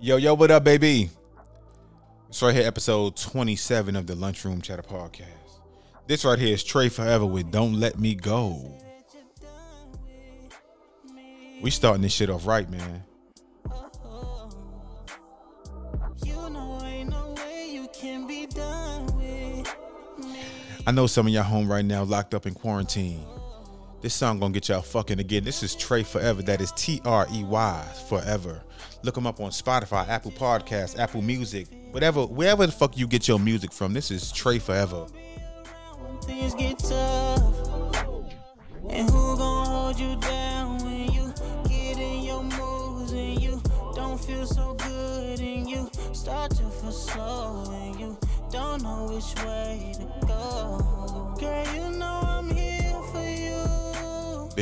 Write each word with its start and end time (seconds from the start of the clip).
Yo, 0.00 0.16
yo, 0.16 0.32
what 0.32 0.48
up, 0.52 0.62
baby? 0.62 1.10
It's 2.28 2.40
right 2.40 2.54
here, 2.54 2.64
episode 2.64 3.16
27 3.16 3.96
of 3.96 4.06
the 4.06 4.14
Lunchroom 4.14 4.62
Chatter 4.62 4.82
Podcast. 4.82 5.26
This 6.06 6.24
right 6.24 6.38
here 6.38 6.54
is 6.54 6.62
Trey 6.62 6.88
Forever 6.88 7.26
with 7.26 7.50
Don't 7.50 7.80
Let 7.80 7.98
Me 7.98 8.14
Go. 8.14 8.78
We 11.60 11.72
starting 11.72 12.02
this 12.02 12.12
shit 12.12 12.30
off 12.30 12.46
right, 12.46 12.70
man. 12.70 13.02
I 20.86 20.92
know 20.92 21.08
some 21.08 21.26
of 21.26 21.32
y'all 21.32 21.42
home 21.42 21.68
right 21.68 21.84
now 21.84 22.04
locked 22.04 22.34
up 22.34 22.46
in 22.46 22.54
quarantine. 22.54 23.26
This 24.00 24.14
song 24.14 24.38
gonna 24.38 24.52
get 24.52 24.68
y'all 24.68 24.80
fucking 24.80 25.18
again. 25.18 25.42
This 25.42 25.64
is 25.64 25.74
Trey 25.74 26.04
Forever. 26.04 26.40
That 26.42 26.60
is 26.60 26.70
T 26.72 27.00
R 27.04 27.26
E 27.32 27.42
Y 27.42 27.84
Forever. 28.08 28.62
Look 29.02 29.16
them 29.16 29.26
up 29.26 29.40
on 29.40 29.50
Spotify, 29.50 30.08
Apple 30.08 30.30
Podcasts, 30.30 30.96
Apple 30.96 31.20
Music, 31.20 31.66
whatever, 31.90 32.24
wherever 32.24 32.64
the 32.64 32.70
fuck 32.70 32.96
you 32.96 33.08
get 33.08 33.26
your 33.26 33.40
music 33.40 33.72
from. 33.72 33.92
This 33.92 34.12
is 34.12 34.30
Trey 34.30 34.60
Forever. 34.60 35.06
things 36.22 36.54
get 36.54 36.78
tough. 36.78 37.42
And 38.88 39.10
who 39.10 39.36
gon' 39.36 39.66
hold 39.66 39.98
you 39.98 40.14
down 40.20 40.78
when 40.78 41.12
you 41.12 41.34
get 41.68 41.98
in 41.98 42.22
your 42.22 42.44
moves 42.44 43.10
and 43.10 43.42
you 43.42 43.60
don't 43.96 44.18
feel 44.18 44.46
so 44.46 44.74
good 44.74 45.40
and 45.40 45.68
you 45.68 45.90
start 46.12 46.52
to 46.52 46.70
feel 46.70 46.92
slow 46.92 47.64
and 47.72 47.98
you 47.98 48.16
don't 48.52 48.80
know 48.80 49.10
which 49.12 49.34
way 49.44 49.92
to 49.94 50.26
go. 50.26 51.34
Girl, 51.40 51.74
you 51.74 51.98
know 51.98 52.20
I'm 52.24 52.50
here 52.50 52.77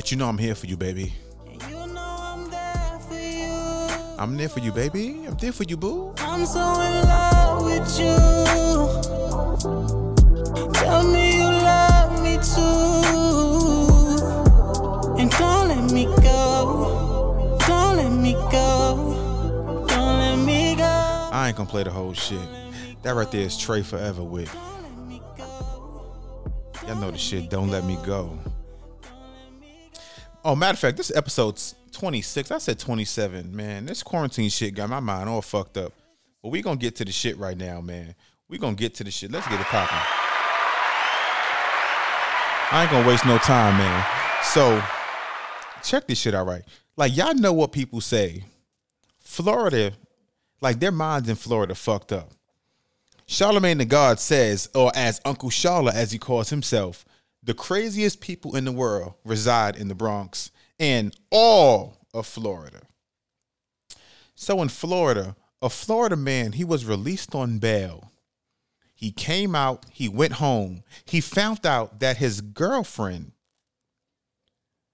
for 0.03 0.09
you. 0.09 0.17
Know 0.17 0.29
I'm 0.29 0.39
here 0.39 0.55
for 0.55 0.67
you, 0.67 0.77
baby. 0.77 1.15
You 1.69 1.87
know 1.87 2.17
I'm 2.21 2.51
there 2.51 2.99
for 3.09 3.15
you. 3.15 3.55
I'm 4.19 4.37
there 4.37 4.49
for 4.49 4.61
you, 4.61 4.73
baby. 4.73 5.25
I'm 5.27 5.37
there 5.37 5.53
for 5.53 5.65
you, 5.65 5.77
boo. 5.77 6.13
I'm 6.19 6.45
so 6.45 6.61
in 6.61 7.05
love 7.07 7.65
with 7.65 7.99
you. 7.99 8.17
Tell 10.75 11.03
me 11.03 11.37
you 11.38 11.45
love 11.45 12.23
me 12.23 12.37
too. 12.37 13.05
And 15.19 15.30
don't 15.30 15.69
let 15.69 15.91
me 15.91 16.05
go. 16.23 17.57
Don't 17.66 17.97
let 17.97 18.13
me 18.13 18.35
go. 18.51 19.87
Don't 19.88 20.19
let 20.19 20.37
me 20.37 20.77
go. 20.77 20.85
I 20.85 21.49
ain't 21.49 21.57
gonna 21.57 21.69
play 21.69 21.85
the 21.85 21.91
whole 21.91 22.13
shit. 22.13 22.49
That 23.03 23.15
right 23.15 23.31
there 23.31 23.43
is 23.43 23.57
Trey 23.57 23.83
Forever 23.83 24.23
with. 24.23 24.53
Don't 24.53 24.83
let 24.83 25.09
me 25.09 25.23
go. 25.38 25.47
Y'all 26.87 26.97
know 26.97 27.10
the 27.10 27.19
shit. 27.19 27.49
Don't 27.49 27.71
let 27.71 27.85
me 27.85 27.97
go. 28.05 28.38
Oh, 30.47 30.55
matter 30.55 30.75
of 30.75 30.79
fact, 30.79 30.97
this 30.97 31.11
episode's 31.13 31.75
26. 31.91 32.52
I 32.52 32.59
said 32.59 32.79
27, 32.79 33.55
man. 33.55 33.85
This 33.85 34.05
quarantine 34.05 34.49
shit 34.49 34.77
got 34.77 34.88
my 34.88 35.01
mind 35.01 35.29
all 35.29 35.43
fucked 35.43 35.77
up. 35.77 35.93
But 36.41 36.51
we 36.51 36.63
gonna 36.63 36.77
get 36.77 36.95
to 36.97 37.05
the 37.05 37.11
shit 37.11 37.37
right 37.37 37.57
now, 37.57 37.80
man. 37.80 38.15
We 38.49 38.57
gonna 38.57 38.77
get 38.77 38.95
to 38.95 39.05
the 39.05 39.11
shit. 39.11 39.33
Let's 39.33 39.49
get 39.49 39.61
it 39.61 39.66
popping. 39.66 39.99
I 42.71 42.83
ain't 42.83 42.93
gonna 42.93 43.09
waste 43.09 43.27
no 43.27 43.38
time, 43.38 43.77
man. 43.77 44.07
So 44.45 44.80
check 45.83 46.07
this 46.07 46.21
shit 46.21 46.33
out 46.33 46.47
right. 46.47 46.63
Like 46.97 47.16
y'all 47.16 47.35
know 47.35 47.53
what 47.53 47.73
people 47.73 48.01
say. 48.01 48.45
Florida, 49.19 49.95
like 50.60 50.79
their 50.79 50.93
minds 50.93 51.29
in 51.29 51.35
Florida 51.35 51.75
fucked 51.75 52.13
up. 52.13 52.31
Charlamagne 53.27 53.79
the 53.79 53.85
God 53.85 54.21
says, 54.21 54.71
or 54.77 54.93
as 54.95 55.21
Uncle 55.25 55.51
Charla 55.51 55.93
as 55.93 56.13
he 56.13 56.19
calls 56.21 56.51
himself, 56.51 57.05
the 57.47 57.55
craziest 57.55 58.21
people 58.21 58.57
in 58.57 58.65
the 58.65 58.73
world 58.73 59.15
reside 59.25 59.77
in 59.77 59.87
the 59.89 59.95
Bronx 59.95 60.51
and 60.80 61.16
all 61.30 61.97
of 62.13 62.27
Florida. 62.27 62.80
So 64.34 64.61
in 64.61 64.69
Florida, 64.69 65.37
a 65.62 65.71
Florida 65.71 66.16
man, 66.16 66.53
he 66.53 66.65
was 66.65 66.84
released 66.84 67.34
on 67.34 67.59
bail. 67.59 68.11
He 68.94 69.12
came 69.12 69.55
out, 69.55 69.87
he 69.93 70.09
went 70.09 70.34
home. 70.34 70.83
He 71.05 71.21
found 71.21 71.65
out 71.65 72.00
that 72.00 72.16
his 72.16 72.41
girlfriend, 72.41 73.32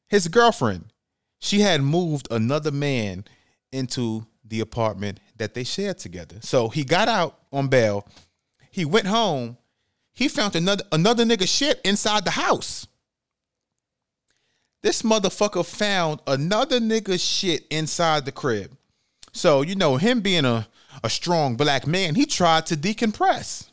his 0.08 0.28
girlfriend, 0.28 0.92
she 1.38 1.60
had 1.60 1.80
moved 1.80 2.28
another 2.30 2.70
man 2.70 3.24
into 3.72 4.26
the 4.44 4.60
apartment 4.60 5.20
that 5.36 5.54
they 5.54 5.64
shared 5.64 5.98
together. 5.98 6.36
So 6.42 6.68
he 6.68 6.84
got 6.84 7.08
out 7.08 7.38
on 7.50 7.68
bail. 7.68 8.06
He 8.70 8.84
went 8.84 9.06
home. 9.06 9.56
He 10.14 10.28
found 10.28 10.54
another 10.56 10.84
another 10.92 11.24
nigga 11.24 11.48
shit 11.48 11.80
inside 11.84 12.24
the 12.24 12.32
house. 12.32 12.86
This 14.82 15.02
motherfucker 15.02 15.64
found 15.64 16.20
another 16.26 16.80
nigga 16.80 17.18
shit 17.20 17.66
inside 17.70 18.24
the 18.24 18.32
crib. 18.32 18.76
So, 19.32 19.62
you 19.62 19.76
know, 19.76 19.96
him 19.96 20.20
being 20.20 20.44
a, 20.44 20.66
a 21.02 21.08
strong 21.08 21.56
black 21.56 21.86
man, 21.86 22.16
he 22.16 22.26
tried 22.26 22.66
to 22.66 22.76
decompress. 22.76 23.68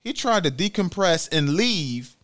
He 0.00 0.12
tried 0.12 0.44
to 0.44 0.50
decompress 0.50 1.28
and 1.32 1.54
leave 1.54 2.16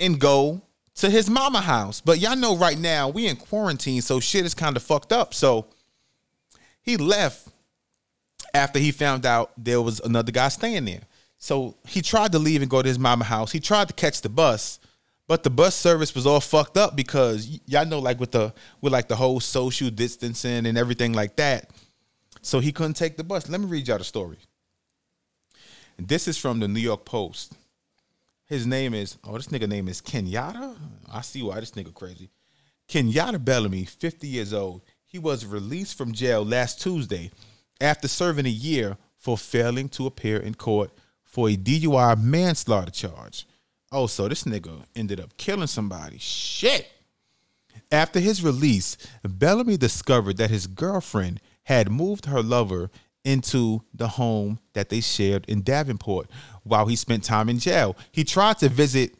and 0.00 0.20
go 0.20 0.62
to 0.94 1.10
his 1.10 1.28
mama 1.28 1.60
house. 1.60 2.00
But 2.00 2.18
y'all 2.20 2.36
know 2.36 2.56
right 2.56 2.78
now 2.78 3.08
we 3.08 3.26
in 3.26 3.36
quarantine, 3.36 4.00
so 4.00 4.20
shit 4.20 4.46
is 4.46 4.54
kind 4.54 4.76
of 4.76 4.82
fucked 4.82 5.12
up. 5.12 5.34
So 5.34 5.66
he 6.80 6.96
left 6.96 7.48
after 8.54 8.78
he 8.78 8.92
found 8.92 9.26
out 9.26 9.52
there 9.56 9.82
was 9.82 10.00
another 10.00 10.32
guy 10.32 10.48
staying 10.48 10.86
there. 10.86 11.02
So 11.38 11.76
he 11.86 12.02
tried 12.02 12.32
to 12.32 12.38
leave 12.38 12.62
and 12.62 12.70
go 12.70 12.82
to 12.82 12.88
his 12.88 12.98
mama 12.98 13.24
house. 13.24 13.52
He 13.52 13.60
tried 13.60 13.88
to 13.88 13.94
catch 13.94 14.20
the 14.20 14.28
bus, 14.28 14.80
but 15.28 15.44
the 15.44 15.50
bus 15.50 15.74
service 15.74 16.14
was 16.14 16.26
all 16.26 16.40
fucked 16.40 16.76
up 16.76 16.96
because 16.96 17.60
y'all 17.66 17.86
know 17.86 18.00
like 18.00 18.18
with 18.18 18.32
the 18.32 18.52
with 18.80 18.92
like 18.92 19.08
the 19.08 19.16
whole 19.16 19.38
social 19.38 19.88
distancing 19.90 20.66
and 20.66 20.76
everything 20.76 21.12
like 21.12 21.36
that. 21.36 21.70
So 22.42 22.58
he 22.60 22.72
couldn't 22.72 22.94
take 22.94 23.16
the 23.16 23.24
bus. 23.24 23.48
Let 23.48 23.60
me 23.60 23.66
read 23.66 23.86
y'all 23.86 23.98
the 23.98 24.04
story. 24.04 24.38
This 25.96 26.28
is 26.28 26.36
from 26.36 26.60
the 26.60 26.68
New 26.68 26.80
York 26.80 27.04
Post. 27.04 27.54
His 28.46 28.66
name 28.66 28.94
is 28.94 29.16
oh, 29.24 29.36
this 29.36 29.48
nigga 29.48 29.68
name 29.68 29.88
is 29.88 30.00
Kenyatta. 30.00 30.76
I 31.12 31.20
see 31.20 31.42
why 31.42 31.60
this 31.60 31.72
nigga 31.72 31.94
crazy. 31.94 32.30
Kenyatta 32.88 33.44
Bellamy, 33.44 33.84
50 33.84 34.26
years 34.26 34.52
old. 34.52 34.82
He 35.04 35.18
was 35.18 35.46
released 35.46 35.96
from 35.96 36.12
jail 36.12 36.44
last 36.44 36.80
Tuesday 36.80 37.30
after 37.80 38.08
serving 38.08 38.46
a 38.46 38.50
year 38.50 38.96
for 39.16 39.38
failing 39.38 39.88
to 39.90 40.06
appear 40.06 40.38
in 40.38 40.54
court 40.54 40.90
for 41.38 41.48
a 41.48 41.56
DUI 41.56 42.20
manslaughter 42.20 42.90
charge. 42.90 43.46
Oh, 43.92 44.08
so 44.08 44.26
this 44.26 44.42
nigga 44.42 44.82
ended 44.96 45.20
up 45.20 45.36
killing 45.36 45.68
somebody. 45.68 46.18
Shit. 46.18 46.90
After 47.92 48.18
his 48.18 48.42
release, 48.42 48.96
Bellamy 49.22 49.76
discovered 49.76 50.38
that 50.38 50.50
his 50.50 50.66
girlfriend 50.66 51.40
had 51.62 51.92
moved 51.92 52.26
her 52.26 52.42
lover 52.42 52.90
into 53.24 53.82
the 53.94 54.08
home 54.08 54.58
that 54.72 54.88
they 54.88 55.00
shared 55.00 55.44
in 55.48 55.62
Davenport 55.62 56.28
while 56.64 56.86
he 56.86 56.96
spent 56.96 57.22
time 57.22 57.48
in 57.48 57.60
jail. 57.60 57.96
He 58.10 58.24
tried 58.24 58.58
to 58.58 58.68
visit 58.68 59.14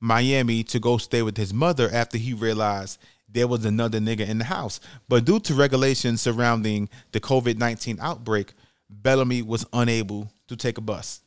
Miami 0.00 0.64
to 0.64 0.80
go 0.80 0.98
stay 0.98 1.22
with 1.22 1.36
his 1.36 1.54
mother 1.54 1.88
after 1.92 2.18
he 2.18 2.34
realized 2.34 2.98
there 3.28 3.46
was 3.46 3.64
another 3.64 4.00
nigga 4.00 4.28
in 4.28 4.38
the 4.38 4.46
house. 4.46 4.80
But 5.08 5.24
due 5.24 5.38
to 5.38 5.54
regulations 5.54 6.20
surrounding 6.22 6.88
the 7.12 7.20
COVID 7.20 7.56
19 7.56 7.98
outbreak, 8.00 8.52
Bellamy 8.90 9.42
was 9.42 9.64
unable 9.72 10.32
to 10.48 10.56
take 10.56 10.76
a 10.76 10.80
bus. 10.80 11.20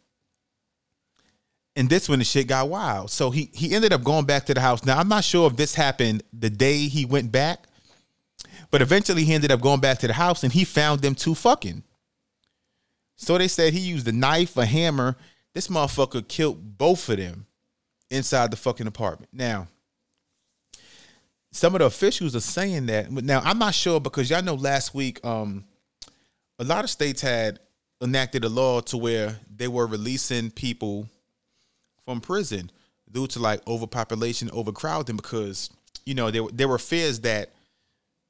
And 1.75 1.89
this 1.89 2.09
when 2.09 2.19
the 2.19 2.25
shit 2.25 2.47
got 2.47 2.67
wild. 2.67 3.11
So 3.11 3.31
he 3.31 3.49
he 3.53 3.73
ended 3.73 3.93
up 3.93 4.03
going 4.03 4.25
back 4.25 4.45
to 4.47 4.53
the 4.53 4.61
house. 4.61 4.83
Now 4.83 4.97
I'm 4.97 5.07
not 5.07 5.23
sure 5.23 5.47
if 5.47 5.55
this 5.55 5.75
happened 5.75 6.23
the 6.33 6.49
day 6.49 6.87
he 6.87 7.05
went 7.05 7.31
back, 7.31 7.67
but 8.71 8.81
eventually 8.81 9.23
he 9.23 9.33
ended 9.33 9.51
up 9.51 9.61
going 9.61 9.79
back 9.79 9.99
to 9.99 10.07
the 10.07 10.13
house 10.13 10.43
and 10.43 10.51
he 10.51 10.65
found 10.65 11.01
them 11.01 11.15
two 11.15 11.35
fucking. 11.35 11.83
So 13.15 13.37
they 13.37 13.47
said 13.47 13.73
he 13.73 13.79
used 13.79 14.07
a 14.07 14.11
knife, 14.11 14.57
a 14.57 14.65
hammer. 14.65 15.15
This 15.53 15.67
motherfucker 15.67 16.27
killed 16.27 16.77
both 16.77 17.07
of 17.09 17.17
them 17.17 17.45
inside 18.09 18.51
the 18.51 18.57
fucking 18.57 18.87
apartment. 18.87 19.29
Now, 19.33 19.67
some 21.51 21.75
of 21.75 21.79
the 21.79 21.85
officials 21.85 22.35
are 22.35 22.41
saying 22.41 22.87
that. 22.87 23.11
Now 23.11 23.41
I'm 23.43 23.59
not 23.59 23.73
sure 23.73 23.99
because 23.99 24.29
y'all 24.29 24.43
know 24.43 24.55
last 24.55 24.93
week, 24.93 25.23
um, 25.25 25.65
a 26.59 26.63
lot 26.63 26.83
of 26.83 26.89
states 26.89 27.21
had 27.21 27.59
enacted 28.01 28.43
a 28.43 28.49
law 28.49 28.81
to 28.81 28.97
where 28.97 29.39
they 29.53 29.67
were 29.67 29.87
releasing 29.87 30.51
people 30.51 31.09
from 32.09 32.21
prison 32.21 32.71
due 33.11 33.27
to 33.27 33.37
like 33.37 33.61
overpopulation, 33.67 34.49
overcrowding, 34.51 35.15
because 35.15 35.69
you 36.05 36.15
know 36.15 36.31
there 36.31 36.41
there 36.51 36.67
were 36.67 36.79
fears 36.79 37.19
that, 37.19 37.51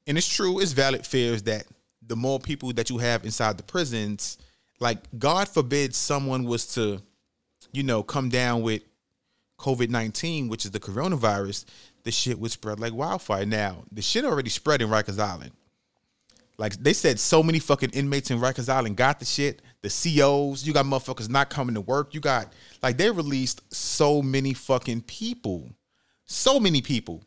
and 0.06 0.18
it's 0.18 0.28
true, 0.28 0.60
it's 0.60 0.72
valid 0.72 1.06
fears 1.06 1.44
that 1.44 1.64
the 2.06 2.14
more 2.14 2.38
people 2.38 2.74
that 2.74 2.90
you 2.90 2.98
have 2.98 3.24
inside 3.24 3.56
the 3.56 3.62
prisons, 3.62 4.36
like 4.80 4.98
God 5.18 5.48
forbid 5.48 5.94
someone 5.94 6.44
was 6.44 6.74
to, 6.74 7.00
you 7.72 7.82
know, 7.82 8.02
come 8.02 8.28
down 8.28 8.60
with 8.60 8.82
COVID 9.58 9.88
nineteen, 9.88 10.48
which 10.48 10.66
is 10.66 10.72
the 10.72 10.80
coronavirus, 10.80 11.64
the 12.04 12.12
shit 12.12 12.38
would 12.38 12.50
spread 12.50 12.80
like 12.80 12.92
wildfire. 12.92 13.46
Now 13.46 13.84
the 13.90 14.02
shit 14.02 14.26
already 14.26 14.50
spread 14.50 14.82
in 14.82 14.90
Rikers 14.90 15.18
Island. 15.18 15.52
Like 16.58 16.74
they 16.74 16.92
said, 16.92 17.18
so 17.18 17.42
many 17.42 17.58
fucking 17.58 17.90
inmates 17.90 18.30
in 18.30 18.40
Rikers 18.40 18.68
Island 18.68 18.98
got 18.98 19.20
the 19.20 19.24
shit. 19.24 19.62
The 19.82 19.88
COs, 19.88 20.66
you 20.66 20.74
got 20.74 20.84
motherfuckers 20.84 21.30
not 21.30 21.48
coming 21.48 21.74
to 21.74 21.80
work. 21.80 22.12
You 22.14 22.20
got 22.20 22.52
like 22.82 22.98
they 22.98 23.10
released 23.10 23.62
so 23.72 24.20
many 24.20 24.52
fucking 24.52 25.02
people, 25.02 25.70
so 26.26 26.60
many 26.60 26.82
people. 26.82 27.22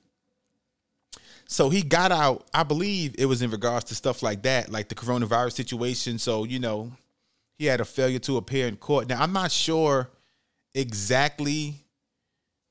So 1.48 1.70
he 1.70 1.82
got 1.82 2.12
out. 2.12 2.48
I 2.54 2.64
believe 2.64 3.16
it 3.18 3.26
was 3.26 3.42
in 3.42 3.50
regards 3.50 3.86
to 3.86 3.96
stuff 3.96 4.22
like 4.22 4.44
that, 4.44 4.72
like 4.72 4.90
the 4.90 4.96
coronavirus 4.96 5.54
situation. 5.54 6.20
So 6.20 6.44
you 6.44 6.60
know, 6.60 6.92
he 7.58 7.66
had 7.66 7.82
a 7.82 7.86
failure 7.86 8.20
to 8.20 8.38
appear 8.38 8.68
in 8.68 8.78
court. 8.78 9.08
Now 9.08 9.22
I'm 9.22 9.34
not 9.34 9.52
sure 9.52 10.10
exactly. 10.76 11.76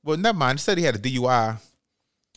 Well, 0.04 0.16
never 0.16 0.38
mind. 0.38 0.58
It 0.58 0.62
said 0.62 0.78
he 0.78 0.84
had 0.84 0.96
a 0.96 0.98
DUI, 0.98 1.60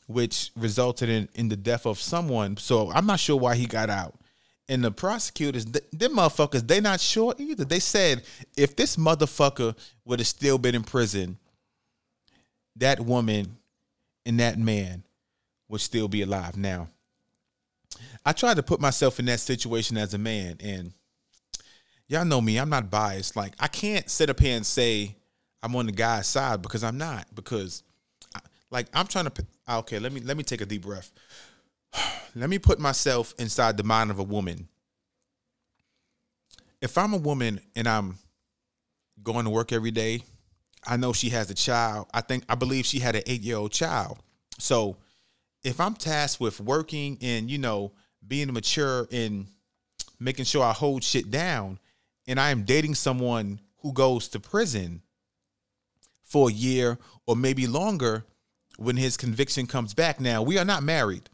which 0.08 0.52
resulted 0.56 1.10
in 1.10 1.30
in 1.36 1.50
the 1.50 1.58
death 1.58 1.86
of 1.86 2.00
someone. 2.00 2.58
So 2.58 2.92
I'm 2.92 3.06
not 3.06 3.20
sure 3.20 3.38
why 3.38 3.56
he 3.56 3.68
got 3.68 3.92
out. 3.92 4.16
And 4.68 4.84
the 4.84 4.92
prosecutors, 4.92 5.66
th- 5.66 5.86
them 5.92 6.16
motherfuckers, 6.16 6.68
they 6.68 6.82
not 6.82 7.00
sure 7.00 7.36
either. 7.38 7.66
They 7.66 7.80
said 7.80 8.24
if 8.58 8.76
this 8.76 8.96
motherfucker 8.96 9.76
would 10.06 10.20
have 10.20 10.28
still 10.28 10.58
been 10.58 10.74
in 10.74 10.84
prison, 10.84 11.38
that 12.76 13.00
woman 13.00 13.58
and 14.26 14.40
that 14.40 14.58
man 14.58 15.04
would 15.70 15.82
still 15.82 16.08
be 16.08 16.24
alive. 16.24 16.58
Now, 16.58 16.90
I 18.26 18.34
tried 18.34 18.58
to 18.58 18.64
put 18.64 18.82
myself 18.82 19.20
in 19.20 19.26
that 19.26 19.40
situation 19.40 19.98
as 19.98 20.14
a 20.14 20.18
man, 20.18 20.58
and 20.60 20.94
y'all 22.08 22.26
know 22.26 22.42
me, 22.42 22.58
I'm 22.58 22.70
not 22.70 22.90
biased. 22.90 23.36
Like, 23.36 23.54
I 23.60 23.68
can't 23.68 24.10
sit 24.10 24.30
up 24.30 24.40
here 24.40 24.58
and 24.58 24.66
say 24.66 25.16
I'm 25.62 25.76
on 25.76 25.86
the 25.86 25.92
guy's 25.92 26.28
side 26.28 26.62
because 26.62 26.84
I'm 26.84 26.98
not. 26.98 27.28
Because, 27.34 27.84
like, 28.72 28.88
I'm 28.94 29.08
trying 29.08 29.26
to. 29.26 29.46
Okay, 29.70 30.00
let 30.00 30.12
me 30.12 30.22
let 30.22 30.38
me 30.38 30.44
take 30.44 30.62
a 30.62 30.66
deep 30.66 30.84
breath. 30.84 31.12
Let 32.36 32.50
me 32.50 32.60
put 32.60 32.80
myself 32.80 33.34
inside 33.38 33.78
the 33.78 33.84
mind 33.84 34.12
of 34.12 34.20
a 34.20 34.24
woman. 34.24 34.68
If 36.82 36.98
I'm 36.98 37.14
a 37.14 37.18
woman 37.18 37.62
and 37.76 37.88
I'm 37.88 38.18
going 39.24 39.46
to 39.46 39.52
work 39.52 39.72
every 39.72 39.92
day, 39.92 40.22
I 40.86 40.98
know 40.98 41.14
she 41.14 41.30
has 41.30 41.50
a 41.50 41.56
child. 41.56 42.08
I 42.14 42.22
think 42.22 42.44
I 42.48 42.56
believe 42.56 42.86
she 42.86 43.00
had 43.00 43.16
an 43.16 43.24
eight 43.26 43.42
year 43.42 43.58
old 43.58 43.72
child. 43.72 44.20
So 44.60 44.98
if 45.64 45.80
I'm 45.80 45.96
tasked 45.96 46.40
with 46.40 46.60
working 46.60 47.18
and 47.22 47.50
you 47.50 47.58
know 47.58 47.92
being 48.26 48.52
mature 48.54 49.08
and 49.12 49.48
making 50.20 50.46
sure 50.46 50.64
I 50.64 50.74
hold 50.74 51.04
shit 51.04 51.32
down, 51.32 51.80
and 52.28 52.40
I 52.40 52.52
am 52.52 52.64
dating 52.64 52.96
someone 52.96 53.60
who 53.80 53.94
goes 53.94 54.28
to 54.30 54.40
prison 54.40 55.02
for 56.24 56.50
a 56.50 56.54
year 56.54 56.98
or 57.28 57.36
maybe 57.36 57.68
longer 57.68 58.26
when 58.78 58.98
his 58.98 59.18
conviction 59.18 59.68
comes 59.68 59.94
back. 59.94 60.20
Now 60.20 60.42
we 60.42 60.58
are 60.58 60.66
not 60.66 60.84
married. 60.84 61.30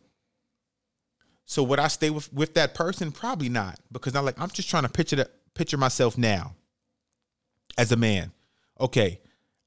So 1.46 1.64
would 1.64 1.80
I 1.80 1.88
stay 1.88 2.10
with, 2.10 2.32
with 2.32 2.54
that 2.54 2.74
person? 2.74 3.12
Probably 3.12 3.50
not. 3.50 3.80
Because 3.92 4.16
I'm 4.16 4.26
like, 4.26 4.40
I'm 4.40 4.50
just 4.50 4.70
trying 4.70 4.84
to 4.84 4.90
picture 4.90 5.18
that 5.18 5.32
picture 5.54 5.78
myself 5.78 6.18
now 6.18 6.56
as 7.78 7.92
a 7.92 7.98
man. 7.98 8.32
Okay, 8.80 9.20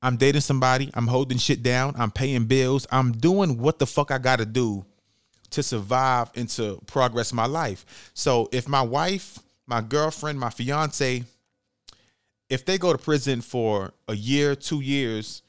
I'm 0.03 0.17
dating 0.17 0.41
somebody, 0.41 0.91
I'm 0.95 1.07
holding 1.07 1.39
shit 1.39 1.63
down, 1.63 1.95
I'm 1.97 2.11
paying 2.11 2.47
bills, 2.47 2.87
I'm 2.91 3.13
doing 3.13 3.59
what 3.59 3.79
the 3.79 3.87
fuck 3.87 4.11
I 4.11 4.19
gotta 4.19 4.47
do 4.47 4.85
to 5.51 5.63
survive 5.63 6.31
and 6.35 6.49
to 6.51 6.81
progress 6.87 7.33
my 7.33 7.47
life. 7.47 8.11
So 8.15 8.49
if 8.51 8.69
my 8.69 8.83
wife, 8.83 9.39
my 9.67 9.81
girlfriend, 9.81 10.39
my 10.39 10.51
fiance, 10.51 11.25
if 12.51 12.65
they 12.65 12.77
go 12.77 12.93
to 12.93 12.99
prison 12.99 13.41
for 13.41 13.93
a 14.09 14.15
year, 14.15 14.55
two 14.55 14.81
years, 14.81 15.43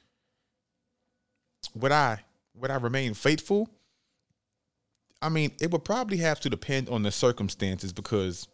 would 1.74 1.92
I 1.92 2.20
would 2.54 2.72
I 2.72 2.76
remain 2.76 3.14
faithful? 3.14 3.70
I 5.22 5.30
mean, 5.30 5.52
it 5.60 5.72
would 5.72 5.84
probably 5.84 6.18
have 6.18 6.40
to 6.42 6.50
depend 6.50 6.90
on 6.90 7.04
the 7.04 7.12
circumstances 7.12 7.94
because 7.94 8.48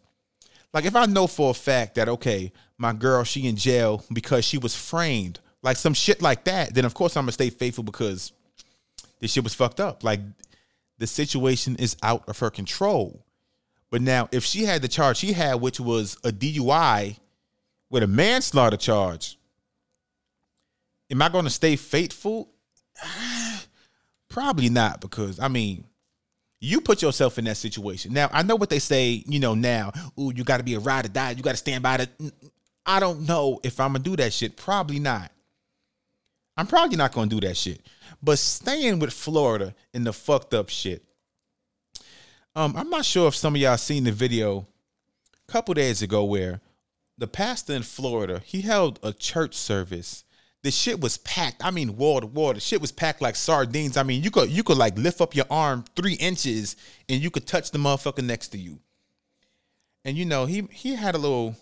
like 0.72 0.84
if 0.84 0.96
I 0.96 1.06
know 1.06 1.26
for 1.26 1.50
a 1.50 1.54
fact 1.54 1.96
that 1.96 2.08
okay, 2.08 2.52
my 2.78 2.92
girl 2.92 3.24
she 3.24 3.46
in 3.46 3.56
jail 3.56 4.04
because 4.12 4.44
she 4.44 4.58
was 4.58 4.74
framed, 4.74 5.40
like 5.62 5.76
some 5.76 5.94
shit 5.94 6.22
like 6.22 6.44
that, 6.44 6.74
then 6.74 6.84
of 6.84 6.94
course 6.94 7.16
I'm 7.16 7.24
gonna 7.24 7.32
stay 7.32 7.50
faithful 7.50 7.84
because 7.84 8.32
this 9.20 9.32
shit 9.32 9.44
was 9.44 9.54
fucked 9.54 9.80
up. 9.80 10.02
Like 10.02 10.20
the 10.98 11.06
situation 11.06 11.76
is 11.76 11.96
out 12.02 12.28
of 12.28 12.38
her 12.38 12.50
control. 12.50 13.24
But 13.90 14.00
now 14.00 14.28
if 14.32 14.44
she 14.44 14.64
had 14.64 14.82
the 14.82 14.88
charge 14.88 15.18
she 15.18 15.32
had, 15.32 15.56
which 15.56 15.78
was 15.78 16.16
a 16.24 16.30
DUI 16.30 17.18
with 17.90 18.02
a 18.02 18.06
manslaughter 18.06 18.78
charge, 18.78 19.38
am 21.10 21.20
I 21.20 21.28
gonna 21.28 21.50
stay 21.50 21.76
faithful? 21.76 22.48
Probably 24.28 24.70
not, 24.70 25.02
because 25.02 25.38
I 25.38 25.48
mean, 25.48 25.84
you 26.62 26.80
put 26.80 27.02
yourself 27.02 27.38
in 27.38 27.44
that 27.46 27.56
situation. 27.56 28.12
Now, 28.12 28.30
I 28.32 28.42
know 28.42 28.56
what 28.56 28.70
they 28.70 28.78
say, 28.78 29.24
you 29.26 29.40
know, 29.40 29.54
now, 29.54 29.92
ooh, 30.18 30.32
you 30.34 30.44
gotta 30.44 30.62
be 30.62 30.74
a 30.74 30.78
ride 30.78 31.06
or 31.06 31.08
die, 31.08 31.32
you 31.32 31.42
gotta 31.42 31.56
stand 31.56 31.82
by 31.82 31.96
the 31.98 32.32
I 32.86 33.00
don't 33.00 33.26
know 33.26 33.60
if 33.62 33.80
I'm 33.80 33.92
gonna 33.92 34.04
do 34.04 34.16
that 34.16 34.32
shit. 34.32 34.56
Probably 34.56 34.98
not. 34.98 35.30
I'm 36.56 36.66
probably 36.66 36.96
not 36.96 37.12
gonna 37.12 37.30
do 37.30 37.40
that 37.40 37.56
shit. 37.56 37.80
But 38.22 38.38
staying 38.38 38.98
with 38.98 39.12
Florida 39.12 39.74
in 39.92 40.04
the 40.04 40.12
fucked 40.12 40.54
up 40.54 40.68
shit. 40.68 41.04
Um, 42.54 42.76
I'm 42.76 42.90
not 42.90 43.04
sure 43.04 43.28
if 43.28 43.34
some 43.34 43.54
of 43.54 43.60
y'all 43.60 43.76
seen 43.76 44.04
the 44.04 44.12
video 44.12 44.66
a 45.48 45.52
couple 45.52 45.74
days 45.74 46.02
ago 46.02 46.24
where 46.24 46.60
the 47.18 47.26
pastor 47.26 47.72
in 47.72 47.82
Florida, 47.82 48.42
he 48.44 48.60
held 48.60 48.98
a 49.02 49.12
church 49.12 49.54
service. 49.54 50.24
The 50.62 50.70
shit 50.70 51.00
was 51.00 51.18
packed. 51.18 51.64
I 51.64 51.70
mean, 51.70 51.96
wall 51.96 52.20
to 52.20 52.26
wall. 52.26 52.54
The 52.54 52.60
shit 52.60 52.80
was 52.80 52.92
packed 52.92 53.20
like 53.20 53.34
sardines. 53.34 53.96
I 53.96 54.04
mean, 54.04 54.22
you 54.22 54.30
could 54.30 54.50
you 54.50 54.62
could 54.62 54.78
like 54.78 54.96
lift 54.96 55.20
up 55.20 55.34
your 55.34 55.46
arm 55.50 55.84
three 55.96 56.14
inches 56.14 56.76
and 57.08 57.20
you 57.20 57.30
could 57.30 57.46
touch 57.46 57.72
the 57.72 57.78
motherfucker 57.78 58.24
next 58.24 58.48
to 58.48 58.58
you. 58.58 58.78
And 60.04 60.16
you 60.16 60.24
know, 60.24 60.46
he 60.46 60.62
he 60.70 60.94
had 60.94 61.14
a 61.14 61.18
little 61.18 61.56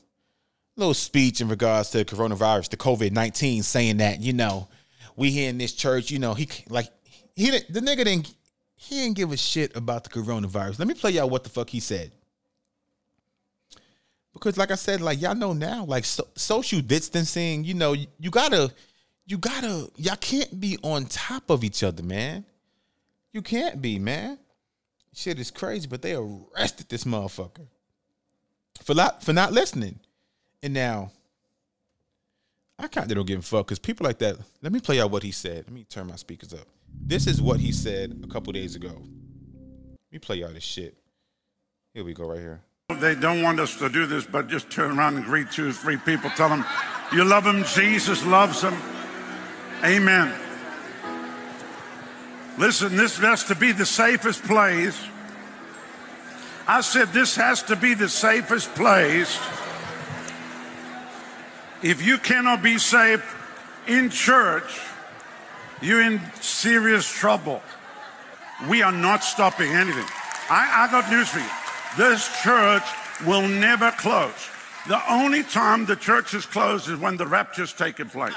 little 0.76 0.94
speech 0.94 1.40
in 1.40 1.48
regards 1.48 1.90
to 1.90 1.98
the 1.98 2.04
coronavirus, 2.04 2.70
the 2.70 2.76
COVID 2.76 3.12
nineteen, 3.12 3.62
saying 3.62 3.98
that 3.98 4.20
you 4.20 4.34
know 4.34 4.68
we 5.16 5.30
here 5.30 5.48
in 5.48 5.58
this 5.58 5.72
church, 5.72 6.10
you 6.10 6.18
know, 6.18 6.34
he 6.34 6.48
like 6.68 6.88
he 7.34 7.50
the 7.50 7.80
nigga 7.80 8.04
didn't 8.04 8.34
he 8.74 8.96
didn't 8.96 9.16
give 9.16 9.32
a 9.32 9.36
shit 9.36 9.76
about 9.76 10.04
the 10.04 10.10
coronavirus. 10.10 10.78
Let 10.78 10.88
me 10.88 10.94
play 10.94 11.12
y'all 11.12 11.28
what 11.28 11.44
the 11.44 11.50
fuck 11.50 11.68
he 11.68 11.80
said. 11.80 12.12
Because 14.32 14.56
like 14.56 14.70
I 14.70 14.76
said, 14.76 15.00
like 15.00 15.20
y'all 15.20 15.34
know 15.34 15.52
now, 15.52 15.84
like 15.84 16.04
so, 16.04 16.26
social 16.34 16.80
distancing, 16.80 17.64
you 17.64 17.74
know, 17.74 17.92
you, 17.92 18.06
you 18.18 18.30
gotta, 18.30 18.72
you 19.30 19.38
gotta, 19.38 19.88
y'all 19.96 20.16
can't 20.16 20.58
be 20.58 20.76
on 20.82 21.04
top 21.04 21.50
of 21.50 21.62
each 21.62 21.84
other, 21.84 22.02
man. 22.02 22.44
You 23.32 23.42
can't 23.42 23.80
be, 23.80 23.96
man. 24.00 24.38
Shit 25.14 25.38
is 25.38 25.52
crazy, 25.52 25.86
but 25.86 26.02
they 26.02 26.16
arrested 26.16 26.88
this 26.88 27.04
motherfucker 27.04 27.68
for 28.82 28.94
not 28.94 29.22
for 29.22 29.32
not 29.32 29.52
listening. 29.52 30.00
And 30.64 30.74
now, 30.74 31.12
I 32.76 32.88
kind 32.88 33.08
of 33.08 33.16
don't 33.16 33.26
give 33.26 33.38
a 33.38 33.42
fuck 33.42 33.68
because 33.68 33.78
people 33.78 34.04
like 34.04 34.18
that. 34.18 34.36
Let 34.62 34.72
me 34.72 34.80
play 34.80 35.00
out 35.00 35.12
what 35.12 35.22
he 35.22 35.30
said. 35.30 35.58
Let 35.58 35.72
me 35.72 35.84
turn 35.84 36.08
my 36.08 36.16
speakers 36.16 36.52
up. 36.52 36.66
This 36.92 37.28
is 37.28 37.40
what 37.40 37.60
he 37.60 37.70
said 37.70 38.20
a 38.24 38.26
couple 38.26 38.52
days 38.52 38.74
ago. 38.74 38.88
Let 38.88 40.12
me 40.12 40.18
play 40.18 40.36
y'all 40.36 40.52
this 40.52 40.64
shit. 40.64 40.96
Here 41.94 42.02
we 42.02 42.14
go, 42.14 42.28
right 42.30 42.40
here. 42.40 42.62
They 42.98 43.14
don't 43.14 43.42
want 43.42 43.60
us 43.60 43.76
to 43.76 43.88
do 43.88 44.06
this, 44.06 44.24
but 44.24 44.48
just 44.48 44.70
turn 44.70 44.98
around 44.98 45.16
and 45.16 45.24
greet 45.24 45.52
two 45.52 45.68
or 45.68 45.72
three 45.72 45.98
people. 45.98 46.30
Tell 46.30 46.48
them 46.48 46.64
you 47.12 47.24
love 47.24 47.44
them. 47.44 47.62
Jesus 47.62 48.26
loves 48.26 48.62
them. 48.62 48.74
Amen. 49.82 50.34
Listen, 52.58 52.96
this 52.96 53.16
has 53.18 53.44
to 53.44 53.54
be 53.54 53.72
the 53.72 53.86
safest 53.86 54.42
place. 54.42 55.00
I 56.68 56.82
said 56.82 57.12
this 57.12 57.36
has 57.36 57.62
to 57.64 57.76
be 57.76 57.94
the 57.94 58.08
safest 58.08 58.74
place. 58.74 59.38
If 61.82 62.04
you 62.04 62.18
cannot 62.18 62.62
be 62.62 62.76
safe 62.76 63.24
in 63.86 64.10
church, 64.10 64.80
you're 65.80 66.02
in 66.02 66.20
serious 66.40 67.10
trouble. 67.10 67.62
We 68.68 68.82
are 68.82 68.92
not 68.92 69.24
stopping 69.24 69.72
anything. 69.72 70.04
I, 70.50 70.86
I 70.86 70.90
got 70.90 71.10
news 71.10 71.30
for 71.30 71.38
you. 71.38 71.46
This 71.96 72.28
church 72.42 72.82
will 73.26 73.48
never 73.48 73.90
close. 73.92 74.50
The 74.86 75.00
only 75.10 75.42
time 75.42 75.86
the 75.86 75.96
church 75.96 76.34
is 76.34 76.44
closed 76.44 76.90
is 76.90 76.98
when 76.98 77.16
the 77.16 77.26
rapture's 77.26 77.72
taking 77.72 78.10
place. 78.10 78.34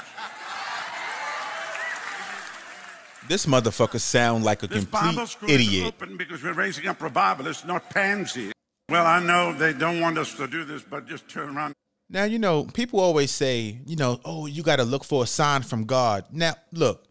This 3.28 3.46
motherfucker 3.46 4.00
sound 4.00 4.44
like 4.44 4.64
a 4.64 4.68
This 4.68 4.86
complete 4.86 5.28
idiot. 5.48 5.88
open 5.88 6.18
because 6.18 6.44
we're 6.44 6.54
raising 6.54 6.88
up 6.88 7.02
revivalists, 7.02 7.66
not 7.66 7.90
pansy. 7.90 8.52
Well, 8.90 9.06
I 9.06 9.24
know 9.24 9.54
they 9.54 9.74
don't 9.74 10.02
want 10.02 10.18
us 10.18 10.34
to 10.36 10.48
do 10.48 10.66
this, 10.66 10.84
but 10.84 11.08
just 11.08 11.30
turn 11.30 11.56
around. 11.56 11.74
Now, 12.10 12.26
you 12.26 12.38
know, 12.38 12.66
people 12.66 13.00
always 13.00 13.32
say, 13.32 13.80
you 13.86 13.96
know, 13.96 14.20
oh, 14.26 14.46
you 14.46 14.62
got 14.62 14.76
to 14.76 14.84
look 14.84 15.04
for 15.04 15.24
a 15.24 15.28
sign 15.28 15.62
from 15.64 15.86
God. 15.86 16.26
Now, 16.32 16.56
look, 16.72 17.06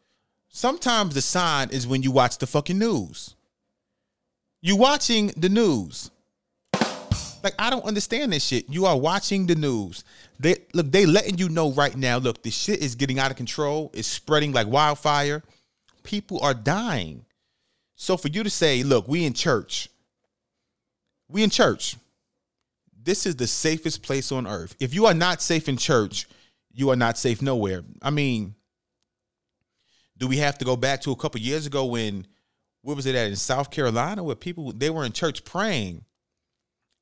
sometimes 0.48 1.14
the 1.14 1.22
sign 1.22 1.70
is 1.70 1.86
when 1.86 2.02
you 2.02 2.12
watch 2.12 2.38
the 2.38 2.46
fucking 2.46 2.78
news. 2.78 3.34
You 4.60 4.76
watching 4.76 5.28
the 5.36 5.48
news. 5.48 6.10
Like 7.42 7.54
I 7.58 7.70
don't 7.70 7.84
understand 7.84 8.32
this 8.32 8.44
shit. 8.44 8.66
You 8.68 8.86
are 8.86 8.96
watching 8.96 9.46
the 9.46 9.56
news. 9.56 10.04
They 10.38 10.56
look, 10.74 10.92
they 10.92 11.06
letting 11.06 11.38
you 11.38 11.48
know 11.48 11.72
right 11.72 11.96
now. 11.96 12.18
Look, 12.18 12.44
this 12.44 12.54
shit 12.54 12.80
is 12.80 12.94
getting 12.94 13.18
out 13.18 13.32
of 13.32 13.36
control. 13.36 13.90
It's 13.94 14.06
spreading 14.06 14.52
like 14.52 14.68
wildfire. 14.68 15.42
People 16.02 16.40
are 16.40 16.54
dying. 16.54 17.24
So 17.96 18.16
for 18.16 18.28
you 18.28 18.42
to 18.42 18.50
say, 18.50 18.82
look, 18.82 19.06
we 19.08 19.24
in 19.24 19.32
church. 19.32 19.88
We 21.28 21.42
in 21.42 21.50
church. 21.50 21.96
This 23.02 23.26
is 23.26 23.36
the 23.36 23.46
safest 23.46 24.02
place 24.02 24.30
on 24.32 24.46
earth. 24.46 24.76
If 24.80 24.94
you 24.94 25.06
are 25.06 25.14
not 25.14 25.42
safe 25.42 25.68
in 25.68 25.76
church, 25.76 26.26
you 26.72 26.90
are 26.90 26.96
not 26.96 27.18
safe 27.18 27.42
nowhere. 27.42 27.82
I 28.00 28.10
mean, 28.10 28.54
do 30.18 30.28
we 30.28 30.38
have 30.38 30.58
to 30.58 30.64
go 30.64 30.76
back 30.76 31.00
to 31.02 31.10
a 31.10 31.16
couple 31.16 31.40
years 31.40 31.66
ago 31.66 31.84
when 31.84 32.26
where 32.82 32.96
was 32.96 33.06
it 33.06 33.14
at 33.14 33.28
in 33.28 33.36
South 33.36 33.70
Carolina 33.70 34.22
where 34.22 34.36
people 34.36 34.72
they 34.72 34.90
were 34.90 35.04
in 35.04 35.12
church 35.12 35.44
praying 35.44 36.04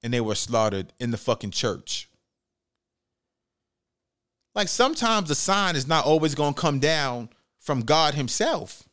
and 0.03 0.13
they 0.13 0.21
were 0.21 0.35
slaughtered 0.35 0.93
in 0.99 1.11
the 1.11 1.17
fucking 1.17 1.51
church. 1.51 2.09
Like 4.55 4.69
sometimes 4.69 5.29
the 5.29 5.35
sign 5.35 5.77
is 5.77 5.87
not 5.87 6.05
always 6.05 6.35
going 6.35 6.55
to 6.55 6.61
come 6.61 6.79
down 6.79 7.31
from 7.59 7.83
God 7.83 8.15
himself. 8.15 8.89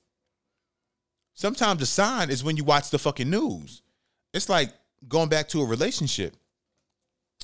Sometimes 1.38 1.80
the 1.80 1.86
sign 1.86 2.32
is 2.32 2.44
when 2.44 2.58
you 2.58 2.64
watch 2.64 2.90
the 2.90 2.98
fucking 2.98 3.30
news. 3.30 3.84
It's 4.34 4.50
like 4.50 4.74
going 5.08 5.30
back 5.30 5.48
to 5.50 5.62
a 5.62 5.66
relationship. 5.66 6.36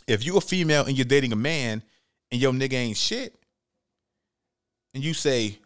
If 0.07 0.25
you 0.25 0.35
a 0.35 0.41
female 0.41 0.83
and 0.85 0.97
you're 0.97 1.05
dating 1.05 1.31
a 1.31 1.35
man 1.35 1.83
and 2.31 2.41
your 2.41 2.53
nigga 2.53 2.73
ain't 2.73 2.97
shit, 2.97 3.35
and 4.95 5.03
you 5.03 5.13
say, 5.13 5.59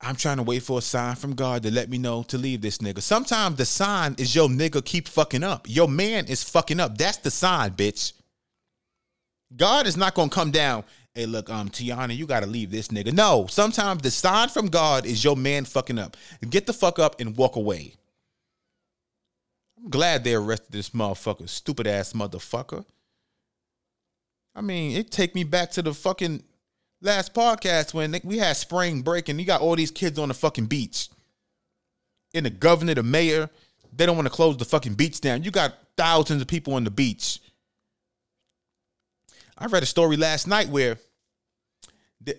I'm 0.00 0.16
trying 0.16 0.38
to 0.38 0.42
wait 0.42 0.62
for 0.62 0.78
a 0.78 0.82
sign 0.82 1.14
from 1.16 1.34
God 1.34 1.62
to 1.64 1.70
let 1.70 1.90
me 1.90 1.98
know 1.98 2.22
to 2.24 2.38
leave 2.38 2.62
this 2.62 2.78
nigga. 2.78 3.02
Sometimes 3.02 3.56
the 3.56 3.66
sign 3.66 4.14
is 4.16 4.34
your 4.34 4.48
nigga 4.48 4.82
keep 4.82 5.06
fucking 5.06 5.44
up. 5.44 5.66
Your 5.68 5.88
man 5.88 6.24
is 6.24 6.42
fucking 6.42 6.80
up. 6.80 6.96
That's 6.96 7.18
the 7.18 7.30
sign, 7.30 7.72
bitch. 7.72 8.14
God 9.54 9.86
is 9.86 9.98
not 9.98 10.14
gonna 10.14 10.30
come 10.30 10.50
down. 10.50 10.84
Hey, 11.14 11.26
look, 11.26 11.48
um, 11.48 11.68
Tiana, 11.68 12.16
you 12.16 12.26
gotta 12.26 12.46
leave 12.46 12.72
this 12.72 12.88
nigga. 12.88 13.12
No, 13.12 13.46
sometimes 13.48 14.02
the 14.02 14.10
sign 14.10 14.48
from 14.48 14.66
God 14.66 15.06
is 15.06 15.22
your 15.22 15.36
man 15.36 15.64
fucking 15.64 15.98
up. 15.98 16.16
Get 16.50 16.66
the 16.66 16.72
fuck 16.72 16.98
up 16.98 17.20
and 17.20 17.36
walk 17.36 17.54
away. 17.54 17.94
I'm 19.78 19.90
glad 19.90 20.24
they 20.24 20.34
arrested 20.34 20.72
this 20.72 20.90
motherfucker, 20.90 21.48
stupid 21.48 21.86
ass 21.86 22.14
motherfucker. 22.14 22.84
I 24.56 24.60
mean, 24.60 24.96
it 24.96 25.12
take 25.12 25.36
me 25.36 25.44
back 25.44 25.70
to 25.72 25.82
the 25.82 25.94
fucking 25.94 26.42
last 27.00 27.32
podcast 27.32 27.94
when 27.94 28.18
we 28.24 28.38
had 28.38 28.56
spring 28.56 29.02
break 29.02 29.28
and 29.28 29.38
you 29.38 29.46
got 29.46 29.60
all 29.60 29.76
these 29.76 29.90
kids 29.92 30.18
on 30.18 30.28
the 30.28 30.34
fucking 30.34 30.66
beach. 30.66 31.10
And 32.34 32.46
the 32.46 32.50
governor, 32.50 32.94
the 32.94 33.04
mayor, 33.04 33.50
they 33.92 34.06
don't 34.06 34.16
want 34.16 34.26
to 34.26 34.34
close 34.34 34.56
the 34.56 34.64
fucking 34.64 34.94
beach 34.94 35.20
down. 35.20 35.44
You 35.44 35.52
got 35.52 35.74
thousands 35.96 36.42
of 36.42 36.48
people 36.48 36.74
on 36.74 36.82
the 36.82 36.90
beach. 36.90 37.38
I 39.58 39.66
read 39.66 39.82
a 39.82 39.86
story 39.86 40.16
last 40.16 40.46
night 40.46 40.68
where 40.68 40.98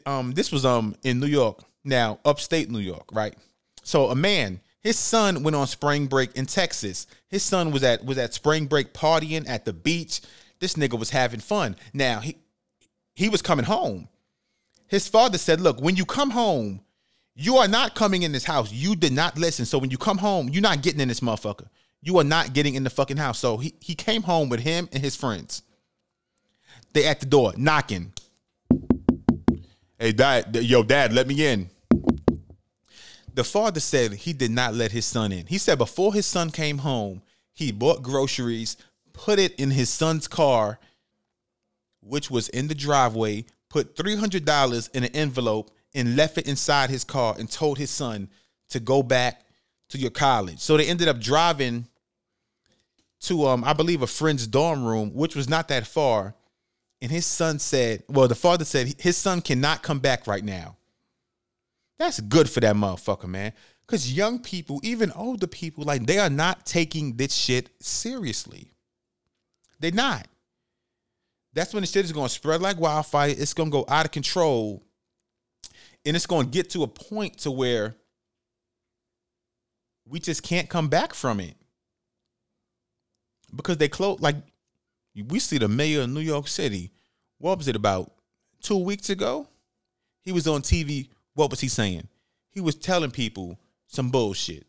um 0.05 0.33
this 0.33 0.51
was 0.51 0.65
um 0.65 0.95
in 1.03 1.19
New 1.19 1.27
York, 1.27 1.63
now 1.83 2.19
upstate 2.25 2.69
New 2.69 2.79
York, 2.79 3.09
right? 3.11 3.35
So 3.83 4.07
a 4.07 4.15
man, 4.15 4.61
his 4.81 4.97
son 4.97 5.43
went 5.43 5.55
on 5.55 5.67
spring 5.67 6.07
break 6.07 6.35
in 6.35 6.45
Texas. 6.45 7.07
His 7.27 7.43
son 7.43 7.71
was 7.71 7.83
at 7.83 8.03
was 8.03 8.17
at 8.17 8.33
spring 8.33 8.65
break 8.65 8.93
partying 8.93 9.47
at 9.47 9.65
the 9.65 9.73
beach. 9.73 10.21
This 10.59 10.75
nigga 10.75 10.97
was 10.97 11.09
having 11.09 11.39
fun. 11.39 11.75
Now 11.93 12.19
he 12.19 12.37
he 13.15 13.29
was 13.29 13.41
coming 13.41 13.65
home 13.65 14.09
his 14.87 15.07
father 15.07 15.37
said, 15.37 15.61
Look, 15.61 15.81
when 15.81 15.95
you 15.95 16.05
come 16.05 16.31
home, 16.31 16.81
you 17.35 17.57
are 17.57 17.67
not 17.67 17.95
coming 17.95 18.23
in 18.23 18.31
this 18.31 18.45
house. 18.45 18.71
You 18.71 18.95
did 18.95 19.11
not 19.11 19.37
listen. 19.37 19.65
So 19.65 19.77
when 19.77 19.91
you 19.91 19.97
come 19.97 20.17
home, 20.17 20.49
you're 20.49 20.61
not 20.61 20.81
getting 20.81 21.01
in 21.01 21.07
this 21.07 21.19
motherfucker. 21.19 21.67
You 22.01 22.17
are 22.19 22.23
not 22.23 22.53
getting 22.53 22.75
in 22.75 22.83
the 22.83 22.89
fucking 22.89 23.17
house. 23.17 23.39
So 23.39 23.57
he, 23.57 23.73
he 23.81 23.95
came 23.95 24.21
home 24.23 24.47
with 24.47 24.61
him 24.61 24.87
and 24.93 25.03
his 25.03 25.15
friends. 25.15 25.63
They 26.95 27.05
at 27.05 27.19
the 27.19 27.25
door, 27.25 27.53
knocking. 27.57 28.13
Hey, 29.99 30.13
dad, 30.13 30.55
yo, 30.55 30.81
dad, 30.81 31.11
let 31.11 31.27
me 31.27 31.45
in. 31.45 31.69
The 33.33 33.43
father 33.43 33.81
said 33.81 34.13
he 34.13 34.31
did 34.31 34.51
not 34.51 34.73
let 34.73 34.93
his 34.93 35.05
son 35.05 35.33
in. 35.33 35.45
He 35.45 35.57
said 35.57 35.77
before 35.77 36.13
his 36.13 36.25
son 36.25 36.51
came 36.51 36.77
home, 36.77 37.21
he 37.51 37.73
bought 37.73 38.01
groceries, 38.01 38.77
put 39.11 39.39
it 39.39 39.59
in 39.59 39.71
his 39.71 39.89
son's 39.89 40.29
car, 40.29 40.79
which 41.99 42.31
was 42.31 42.47
in 42.47 42.69
the 42.69 42.75
driveway, 42.75 43.43
put 43.69 43.97
$300 43.97 44.95
in 44.95 45.03
an 45.03 45.11
envelope 45.13 45.71
and 45.93 46.15
left 46.15 46.37
it 46.37 46.47
inside 46.47 46.89
his 46.89 47.03
car 47.03 47.35
and 47.37 47.51
told 47.51 47.77
his 47.77 47.89
son 47.89 48.29
to 48.69 48.79
go 48.79 49.03
back 49.03 49.41
to 49.89 49.97
your 49.97 50.11
college. 50.11 50.59
So 50.59 50.77
they 50.77 50.87
ended 50.87 51.09
up 51.09 51.19
driving 51.19 51.87
to 53.23 53.47
um 53.47 53.65
I 53.65 53.73
believe 53.73 54.01
a 54.01 54.07
friend's 54.07 54.47
dorm 54.47 54.85
room, 54.85 55.13
which 55.13 55.35
was 55.35 55.49
not 55.49 55.67
that 55.67 55.85
far. 55.85 56.35
And 57.01 57.11
his 57.11 57.25
son 57.25 57.59
said, 57.59 58.03
well, 58.07 58.27
the 58.27 58.35
father 58.35 58.65
said 58.65 58.95
his 58.99 59.17
son 59.17 59.41
cannot 59.41 59.83
come 59.83 59.99
back 59.99 60.27
right 60.27 60.43
now. 60.43 60.77
That's 61.99 62.19
good 62.19 62.49
for 62.49 62.59
that 62.61 62.75
motherfucker, 62.75 63.27
man. 63.27 63.53
Cause 63.87 64.11
young 64.11 64.39
people, 64.39 64.79
even 64.83 65.11
older 65.11 65.47
people, 65.47 65.83
like 65.83 66.05
they 66.05 66.17
are 66.17 66.29
not 66.29 66.65
taking 66.65 67.17
this 67.17 67.33
shit 67.33 67.69
seriously. 67.79 68.71
They're 69.79 69.91
not. 69.91 70.27
That's 71.53 71.73
when 71.73 71.81
the 71.81 71.87
shit 71.87 72.03
is 72.03 72.11
going 72.11 72.27
to 72.27 72.33
spread 72.33 72.61
like 72.61 72.79
wildfire. 72.79 73.29
It's 73.29 73.53
going 73.53 73.69
to 73.69 73.71
go 73.71 73.85
out 73.87 74.05
of 74.05 74.11
control. 74.11 74.83
And 76.05 76.15
it's 76.15 76.25
going 76.25 76.45
to 76.45 76.51
get 76.51 76.71
to 76.71 76.83
a 76.83 76.87
point 76.87 77.37
to 77.39 77.51
where 77.51 77.95
we 80.07 80.19
just 80.19 80.43
can't 80.43 80.69
come 80.69 80.89
back 80.89 81.13
from 81.13 81.39
it. 81.39 81.55
Because 83.55 83.77
they 83.77 83.87
close 83.87 84.19
like 84.19 84.35
we 85.23 85.39
see 85.39 85.57
the 85.57 85.67
mayor 85.67 86.01
of 86.01 86.09
New 86.09 86.19
York 86.19 86.47
City. 86.47 86.91
What 87.37 87.57
was 87.57 87.67
it 87.67 87.75
about 87.75 88.11
2 88.61 88.77
weeks 88.77 89.09
ago? 89.09 89.47
He 90.21 90.31
was 90.31 90.47
on 90.47 90.61
TV. 90.61 91.09
What 91.33 91.51
was 91.51 91.59
he 91.59 91.67
saying? 91.67 92.07
He 92.49 92.61
was 92.61 92.75
telling 92.75 93.11
people 93.11 93.59
some 93.87 94.09
bullshit. 94.09 94.65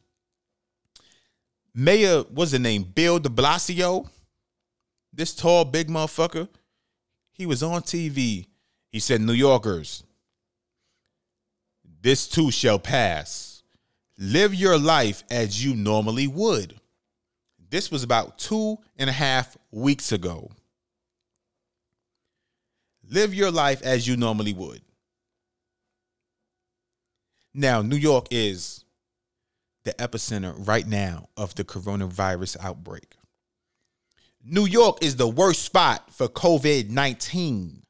Mayor, 1.74 2.22
what's 2.22 2.52
the 2.52 2.58
name? 2.58 2.82
Bill 2.82 3.18
de 3.18 3.28
Blasio. 3.28 4.08
This 5.12 5.34
tall, 5.34 5.64
big 5.64 5.88
motherfucker 5.88 6.48
he 7.36 7.46
was 7.46 7.62
on 7.62 7.82
TV. 7.82 8.46
He 8.90 8.98
said, 8.98 9.20
New 9.20 9.34
Yorkers, 9.34 10.04
this 12.00 12.26
too 12.26 12.50
shall 12.50 12.78
pass. 12.78 13.62
Live 14.18 14.54
your 14.54 14.78
life 14.78 15.22
as 15.30 15.62
you 15.62 15.74
normally 15.74 16.26
would. 16.26 16.80
This 17.70 17.90
was 17.90 18.02
about 18.02 18.38
two 18.38 18.78
and 18.96 19.10
a 19.10 19.12
half 19.12 19.56
weeks 19.70 20.12
ago. 20.12 20.50
Live 23.08 23.34
your 23.34 23.50
life 23.50 23.82
as 23.82 24.06
you 24.06 24.16
normally 24.16 24.52
would. 24.52 24.82
Now, 27.54 27.82
New 27.82 27.96
York 27.96 28.26
is 28.30 28.84
the 29.84 29.92
epicenter 29.94 30.54
right 30.66 30.86
now 30.86 31.28
of 31.36 31.54
the 31.54 31.64
coronavirus 31.64 32.56
outbreak. 32.62 33.16
New 34.44 34.66
York 34.66 34.98
is 35.02 35.16
the 35.16 35.28
worst 35.28 35.62
spot 35.62 36.12
for 36.12 36.28
COVID 36.28 36.90
19. 36.90 37.82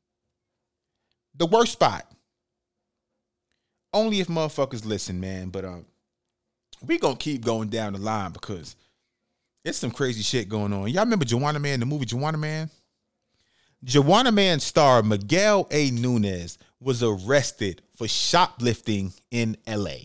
The 1.35 1.47
worst 1.47 1.73
spot. 1.73 2.11
Only 3.93 4.21
if 4.21 4.29
motherfuckers 4.29 4.87
listen, 4.87 5.21
man. 5.21 5.49
But 5.49 5.65
um, 5.65 5.87
we 6.83 6.99
gonna 6.99 7.17
keep 7.17 7.45
going 7.45 7.69
down 7.69 7.95
the 7.95 7.99
line 7.99 8.33
because 8.33 8.77
it's 9.67 9.79
some 9.79 9.91
crazy 9.91 10.23
shit 10.23 10.49
going 10.49 10.73
on. 10.73 10.89
Y'all 10.89 11.03
remember 11.05 11.25
Juwanna 11.25 11.61
Mann, 11.61 11.81
the 11.81 11.87
movie 11.87 12.07
Juwanna 12.07 12.39
Mann? 12.39 12.71
Juwanna 13.85 14.33
Mann 14.33 14.61
star 14.61 15.03
Miguel 15.03 15.67
A. 15.73 15.91
Nunez 15.91 16.57
was 16.81 17.03
arrested 17.03 17.83
for 17.97 18.07
shoplifting 18.07 19.13
in 19.33 19.57
LA. 19.67 19.97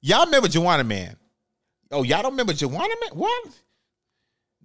Y'all 0.00 0.24
remember 0.24 0.48
Juwanna 0.48 0.86
Mann? 0.86 1.16
Oh, 1.90 2.02
y'all 2.02 2.22
don't 2.22 2.32
remember 2.32 2.54
Juwanna 2.54 2.94
Mann? 3.00 3.10
What? 3.12 3.48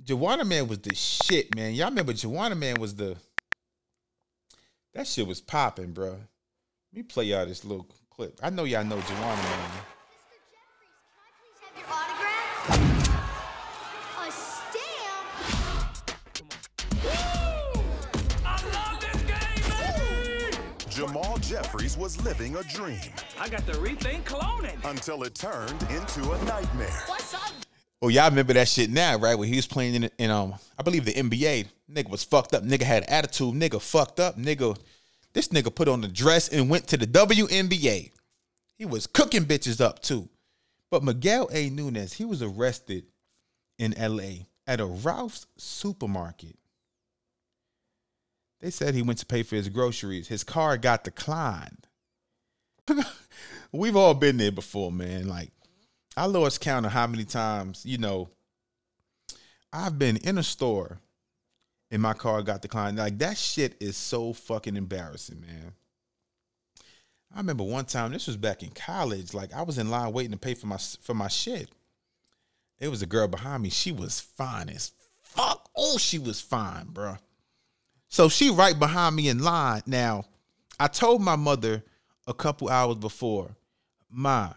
Juwanna 0.01 0.47
Mann 0.47 0.69
was 0.69 0.79
the 0.79 0.95
shit, 0.95 1.53
man. 1.53 1.73
Y'all 1.73 1.89
remember 1.89 2.13
Juwanna 2.13 2.57
Mann 2.57 2.79
was 2.79 2.95
the 2.95 3.17
that 4.93 5.05
shit 5.05 5.27
was 5.27 5.41
popping, 5.41 5.91
bro. 5.91 6.11
Let 6.11 6.19
me 6.93 7.03
play 7.03 7.25
y'all 7.25 7.45
this 7.45 7.65
little 7.65 7.87
clip. 8.09 8.39
I 8.41 8.51
know 8.51 8.63
y'all 8.63 8.85
know 8.85 8.97
Juwanna 8.97 9.43
Mann. 9.43 9.71
Jamal 21.01 21.35
Jeffries 21.37 21.97
was 21.97 22.23
living 22.23 22.55
a 22.57 22.63
dream. 22.63 22.99
I 23.39 23.49
got 23.49 23.65
to 23.65 23.71
rethink 23.71 24.23
cloning. 24.23 24.77
Until 24.87 25.23
it 25.23 25.33
turned 25.33 25.81
into 25.89 26.31
a 26.31 26.45
nightmare. 26.45 26.93
What's 27.07 27.33
up? 27.33 27.51
Oh, 28.03 28.09
y'all 28.09 28.29
remember 28.29 28.53
that 28.53 28.67
shit 28.67 28.91
now, 28.91 29.17
right? 29.17 29.33
When 29.33 29.47
he 29.47 29.55
was 29.55 29.65
playing 29.65 29.95
in, 29.95 30.11
in 30.19 30.29
um, 30.29 30.53
I 30.77 30.83
believe 30.83 31.05
the 31.05 31.13
NBA. 31.13 31.65
Nigga 31.91 32.07
was 32.07 32.23
fucked 32.23 32.53
up. 32.53 32.61
Nigga 32.63 32.83
had 32.83 33.01
attitude. 33.05 33.55
Nigga 33.55 33.81
fucked 33.81 34.19
up. 34.19 34.37
Nigga, 34.37 34.77
this 35.33 35.47
nigga 35.47 35.73
put 35.73 35.87
on 35.87 36.01
the 36.01 36.07
dress 36.07 36.49
and 36.49 36.69
went 36.69 36.85
to 36.89 36.97
the 36.97 37.07
WNBA. 37.07 38.11
He 38.77 38.85
was 38.85 39.07
cooking 39.07 39.45
bitches 39.45 39.81
up 39.81 40.03
too. 40.03 40.29
But 40.91 41.03
Miguel 41.03 41.49
A. 41.51 41.71
Nunez, 41.71 42.13
he 42.13 42.25
was 42.25 42.43
arrested 42.43 43.05
in 43.79 43.95
LA 43.99 44.45
at 44.67 44.79
a 44.79 44.85
Ralph's 44.85 45.47
supermarket. 45.57 46.57
They 48.61 48.69
said 48.69 48.93
he 48.93 49.01
went 49.01 49.19
to 49.19 49.25
pay 49.25 49.43
for 49.43 49.55
his 49.55 49.69
groceries. 49.69 50.27
His 50.27 50.43
car 50.43 50.77
got 50.77 51.03
declined. 51.03 51.87
We've 53.71 53.95
all 53.95 54.13
been 54.13 54.37
there 54.37 54.51
before, 54.51 54.91
man. 54.91 55.27
Like 55.27 55.51
I 56.15 56.27
lost 56.27 56.61
count 56.61 56.85
of 56.85 56.91
how 56.91 57.07
many 57.07 57.25
times, 57.25 57.85
you 57.85 57.97
know, 57.97 58.29
I've 59.73 59.97
been 59.97 60.17
in 60.17 60.37
a 60.37 60.43
store 60.43 60.99
and 61.89 62.01
my 62.01 62.13
car 62.13 62.43
got 62.43 62.61
declined. 62.61 62.97
Like 62.97 63.17
that 63.17 63.37
shit 63.37 63.75
is 63.79 63.97
so 63.97 64.31
fucking 64.31 64.75
embarrassing, 64.75 65.41
man. 65.41 65.73
I 67.33 67.37
remember 67.37 67.63
one 67.63 67.85
time, 67.85 68.11
this 68.11 68.27
was 68.27 68.37
back 68.37 68.61
in 68.61 68.71
college, 68.71 69.33
like 69.33 69.53
I 69.53 69.63
was 69.63 69.77
in 69.77 69.89
line 69.89 70.11
waiting 70.11 70.33
to 70.33 70.37
pay 70.37 70.53
for 70.53 70.67
my 70.67 70.77
for 71.01 71.13
my 71.13 71.29
shit. 71.29 71.69
it 72.79 72.89
was 72.89 73.01
a 73.01 73.07
girl 73.07 73.27
behind 73.27 73.63
me. 73.63 73.69
She 73.69 73.91
was 73.91 74.19
fine 74.19 74.69
as 74.69 74.91
fuck. 75.23 75.69
Oh, 75.75 75.97
she 75.97 76.19
was 76.19 76.41
fine, 76.41 76.87
bruh. 76.87 77.19
So 78.11 78.27
she 78.27 78.49
right 78.49 78.77
behind 78.77 79.15
me 79.15 79.29
in 79.29 79.39
line. 79.39 79.83
Now, 79.85 80.25
I 80.77 80.89
told 80.89 81.21
my 81.21 81.37
mother 81.37 81.81
a 82.27 82.33
couple 82.33 82.67
hours 82.67 82.97
before, 82.97 83.55
Ma, 84.09 84.51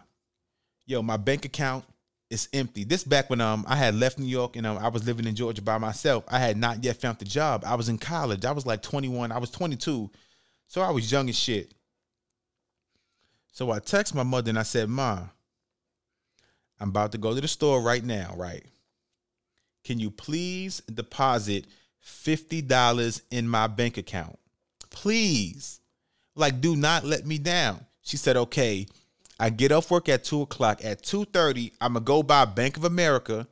yo, 0.85 1.01
my 1.01 1.15
bank 1.15 1.45
account 1.45 1.85
is 2.29 2.49
empty. 2.51 2.83
This 2.83 3.05
back 3.05 3.29
when 3.29 3.39
um 3.39 3.63
I 3.65 3.77
had 3.77 3.95
left 3.95 4.19
New 4.19 4.25
York 4.25 4.57
and 4.57 4.67
um, 4.67 4.77
I 4.77 4.89
was 4.89 5.07
living 5.07 5.25
in 5.25 5.35
Georgia 5.35 5.61
by 5.61 5.77
myself. 5.77 6.25
I 6.27 6.37
had 6.37 6.57
not 6.57 6.83
yet 6.83 6.97
found 6.99 7.17
the 7.17 7.25
job. 7.25 7.63
I 7.65 7.75
was 7.75 7.87
in 7.87 7.97
college. 7.97 8.43
I 8.43 8.51
was 8.51 8.65
like 8.65 8.81
21. 8.81 9.31
I 9.31 9.37
was 9.37 9.51
22. 9.51 10.11
So 10.67 10.81
I 10.81 10.91
was 10.91 11.09
young 11.09 11.29
as 11.29 11.37
shit. 11.39 11.73
So 13.53 13.71
I 13.71 13.79
text 13.79 14.13
my 14.13 14.23
mother 14.23 14.49
and 14.49 14.59
I 14.59 14.63
said, 14.63 14.89
Ma, 14.89 15.21
I'm 16.81 16.89
about 16.89 17.13
to 17.13 17.17
go 17.17 17.33
to 17.33 17.39
the 17.39 17.47
store 17.47 17.81
right 17.81 18.03
now, 18.03 18.33
right? 18.35 18.65
Can 19.85 19.97
you 19.97 20.11
please 20.11 20.81
deposit 20.93 21.67
$50 22.05 23.21
in 23.31 23.47
my 23.47 23.67
bank 23.67 23.97
account? 23.97 24.37
Please. 24.89 25.79
Like, 26.35 26.61
do 26.61 26.75
not 26.75 27.03
let 27.03 27.25
me 27.25 27.37
down. 27.37 27.85
She 28.01 28.17
said, 28.17 28.37
okay. 28.37 28.87
I 29.39 29.49
get 29.49 29.71
off 29.71 29.91
work 29.91 30.07
at 30.07 30.23
2 30.23 30.41
o'clock. 30.41 30.83
At 30.83 31.01
2.30, 31.01 31.73
I'm 31.81 31.93
gonna 31.93 32.05
go 32.05 32.23
by 32.23 32.45
Bank 32.45 32.77
of 32.77 32.85
America. 32.85 33.47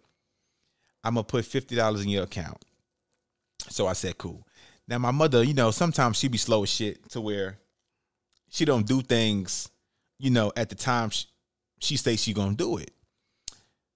I'm 1.04 1.16
gonna 1.16 1.24
put 1.24 1.46
$50 1.46 2.02
in 2.02 2.10
your 2.10 2.24
account. 2.24 2.64
So 3.70 3.88
I 3.88 3.94
said, 3.94 4.18
cool. 4.18 4.48
Now 4.88 4.98
my 4.98 5.12
mother, 5.12 5.44
you 5.44 5.54
know, 5.54 5.72
sometimes 5.72 6.18
she 6.18 6.28
be 6.28 6.38
slow 6.38 6.64
as 6.64 6.70
shit 6.70 7.10
to 7.12 7.22
where 7.22 7.58
she 8.50 8.66
don't 8.66 8.86
do 8.86 9.02
things, 9.02 9.70
you 10.20 10.30
know, 10.30 10.52
at 10.56 10.70
the 10.70 10.76
time 10.76 11.10
she, 11.10 11.26
she 11.80 11.98
say 11.98 12.16
she 12.16 12.34
gonna 12.34 12.56
do 12.56 12.78
it. 12.78 12.92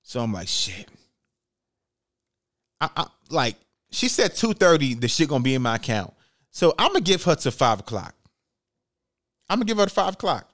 So 0.02 0.22
I'm 0.22 0.34
like, 0.34 0.48
shit. 0.48 0.90
I, 2.80 2.90
I 2.96 3.08
like 3.30 3.56
she 3.92 4.08
said 4.08 4.36
two 4.36 4.54
thirty. 4.54 4.94
The 4.94 5.08
shit 5.08 5.30
gonna 5.30 5.44
be 5.44 5.56
in 5.56 5.62
my 5.62 5.76
account. 5.76 6.14
So 6.52 6.74
I'm 6.78 6.90
gonna 6.90 7.02
give 7.02 7.24
her 7.24 7.36
to 7.36 7.52
five 7.52 7.80
o'clock. 7.80 8.16
I'm 9.50 9.60
gonna 9.60 9.66
give 9.66 9.78
her 9.78 9.86
to 9.86 9.94
five 9.94 10.14
o'clock. 10.14 10.50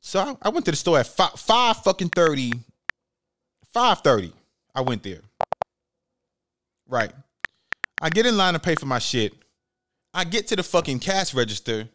So 0.00 0.20
I, 0.20 0.36
I 0.42 0.48
went 0.48 0.64
to 0.66 0.72
the 0.72 0.76
store 0.76 0.98
at 0.98 1.06
five, 1.06 1.32
five 1.32 1.76
fucking 1.78 2.10
thirty. 2.10 2.52
Five 3.72 4.00
thirty. 4.00 4.32
I 4.74 4.80
went 4.80 5.02
there. 5.02 5.20
Right. 6.88 7.12
I 8.00 8.10
get 8.10 8.26
in 8.26 8.36
line 8.36 8.54
to 8.54 8.58
pay 8.58 8.74
for 8.74 8.86
my 8.86 8.98
shit. 8.98 9.32
I 10.12 10.24
get 10.24 10.48
to 10.48 10.56
the 10.56 10.62
fucking 10.62 10.98
cash 10.98 11.32
register. 11.32 11.88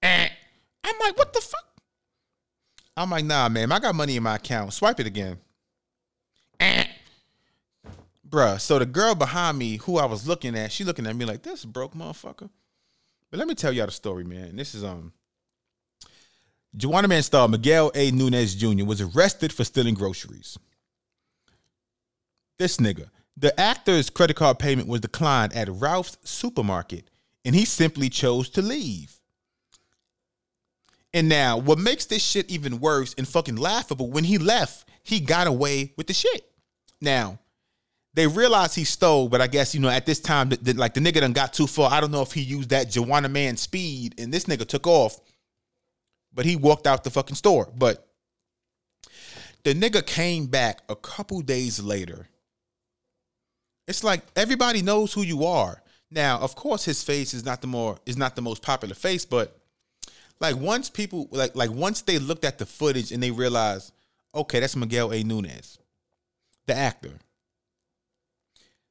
And 0.00 0.30
I'm 0.84 0.94
like, 1.00 1.18
what 1.18 1.32
the 1.32 1.40
fuck? 1.40 1.64
I'm 2.96 3.10
like, 3.10 3.24
nah, 3.24 3.48
man, 3.48 3.72
I 3.72 3.78
got 3.78 3.94
money 3.94 4.16
in 4.16 4.22
my 4.22 4.36
account. 4.36 4.72
Swipe 4.72 5.00
it 5.00 5.06
again. 5.06 5.38
Bruh, 8.28 8.60
so 8.60 8.78
the 8.78 8.86
girl 8.86 9.14
behind 9.14 9.58
me 9.58 9.76
who 9.78 9.96
I 9.96 10.04
was 10.04 10.28
looking 10.28 10.56
at, 10.56 10.72
she 10.72 10.84
looking 10.84 11.06
at 11.06 11.16
me 11.16 11.24
like, 11.24 11.42
this 11.42 11.64
broke 11.64 11.94
motherfucker. 11.94 12.50
But 13.30 13.38
let 13.38 13.48
me 13.48 13.54
tell 13.54 13.72
y'all 13.72 13.86
the 13.86 13.92
story, 13.92 14.24
man. 14.24 14.56
This 14.56 14.74
is 14.74 14.84
um 14.84 15.12
Juwanna 16.76 17.08
Mann 17.08 17.22
star 17.22 17.48
Miguel 17.48 17.90
A. 17.94 18.10
Nunez 18.10 18.54
Jr. 18.54 18.84
was 18.84 19.00
arrested 19.00 19.52
for 19.52 19.64
stealing 19.64 19.94
groceries. 19.94 20.58
This 22.58 22.78
nigga. 22.78 23.08
The 23.36 23.58
actor's 23.58 24.10
credit 24.10 24.34
card 24.34 24.58
payment 24.58 24.88
was 24.88 25.00
declined 25.00 25.52
at 25.52 25.68
Ralph's 25.68 26.18
supermarket, 26.24 27.08
and 27.44 27.54
he 27.54 27.64
simply 27.64 28.10
chose 28.10 28.48
to 28.50 28.62
leave. 28.62 29.20
And 31.14 31.28
now, 31.28 31.56
what 31.56 31.78
makes 31.78 32.04
this 32.04 32.22
shit 32.22 32.50
even 32.50 32.80
worse 32.80 33.14
and 33.16 33.26
fucking 33.26 33.56
laughable, 33.56 34.10
when 34.10 34.24
he 34.24 34.38
left, 34.38 34.88
he 35.02 35.20
got 35.20 35.46
away 35.46 35.92
with 35.96 36.08
the 36.08 36.12
shit. 36.12 36.50
Now, 37.00 37.38
they 38.14 38.26
realized 38.26 38.74
he 38.74 38.84
stole, 38.84 39.28
but 39.28 39.40
I 39.40 39.46
guess, 39.46 39.74
you 39.74 39.80
know, 39.80 39.88
at 39.88 40.06
this 40.06 40.20
time, 40.20 40.48
the, 40.48 40.56
the- 40.56 40.72
like 40.74 40.94
the 40.94 41.00
nigga 41.00 41.20
done 41.20 41.32
got 41.32 41.52
too 41.52 41.66
far. 41.66 41.90
I 41.90 42.00
don't 42.00 42.10
know 42.10 42.22
if 42.22 42.32
he 42.32 42.40
used 42.40 42.70
that 42.70 42.88
Juwanna 42.88 43.30
Mann 43.30 43.56
speed 43.56 44.14
and 44.18 44.32
this 44.32 44.44
nigga 44.46 44.66
took 44.66 44.86
off, 44.86 45.20
but 46.32 46.44
he 46.44 46.56
walked 46.56 46.86
out 46.86 47.04
the 47.04 47.10
fucking 47.10 47.36
store. 47.36 47.70
But 47.76 48.06
the 49.64 49.74
nigga 49.74 50.04
came 50.04 50.46
back 50.46 50.82
a 50.88 50.96
couple 50.96 51.40
days 51.42 51.80
later. 51.80 52.28
It's 53.86 54.04
like 54.04 54.22
everybody 54.36 54.82
knows 54.82 55.12
who 55.12 55.22
you 55.22 55.44
are. 55.44 55.82
Now, 56.10 56.38
of 56.38 56.54
course, 56.54 56.84
his 56.84 57.02
face 57.02 57.34
is 57.34 57.44
not 57.44 57.60
the 57.60 57.66
more 57.66 57.98
is 58.06 58.16
not 58.16 58.34
the 58.36 58.42
most 58.42 58.62
popular 58.62 58.94
face, 58.94 59.24
but 59.24 59.58
like 60.40 60.56
once 60.56 60.88
people 60.90 61.28
like 61.30 61.54
like 61.54 61.70
once 61.70 62.02
they 62.02 62.18
looked 62.18 62.44
at 62.44 62.58
the 62.58 62.66
footage 62.66 63.12
and 63.12 63.22
they 63.22 63.30
realized, 63.30 63.92
okay, 64.34 64.60
that's 64.60 64.76
Miguel 64.76 65.12
A. 65.12 65.22
Nunez, 65.22 65.78
the 66.66 66.74
actor. 66.74 67.12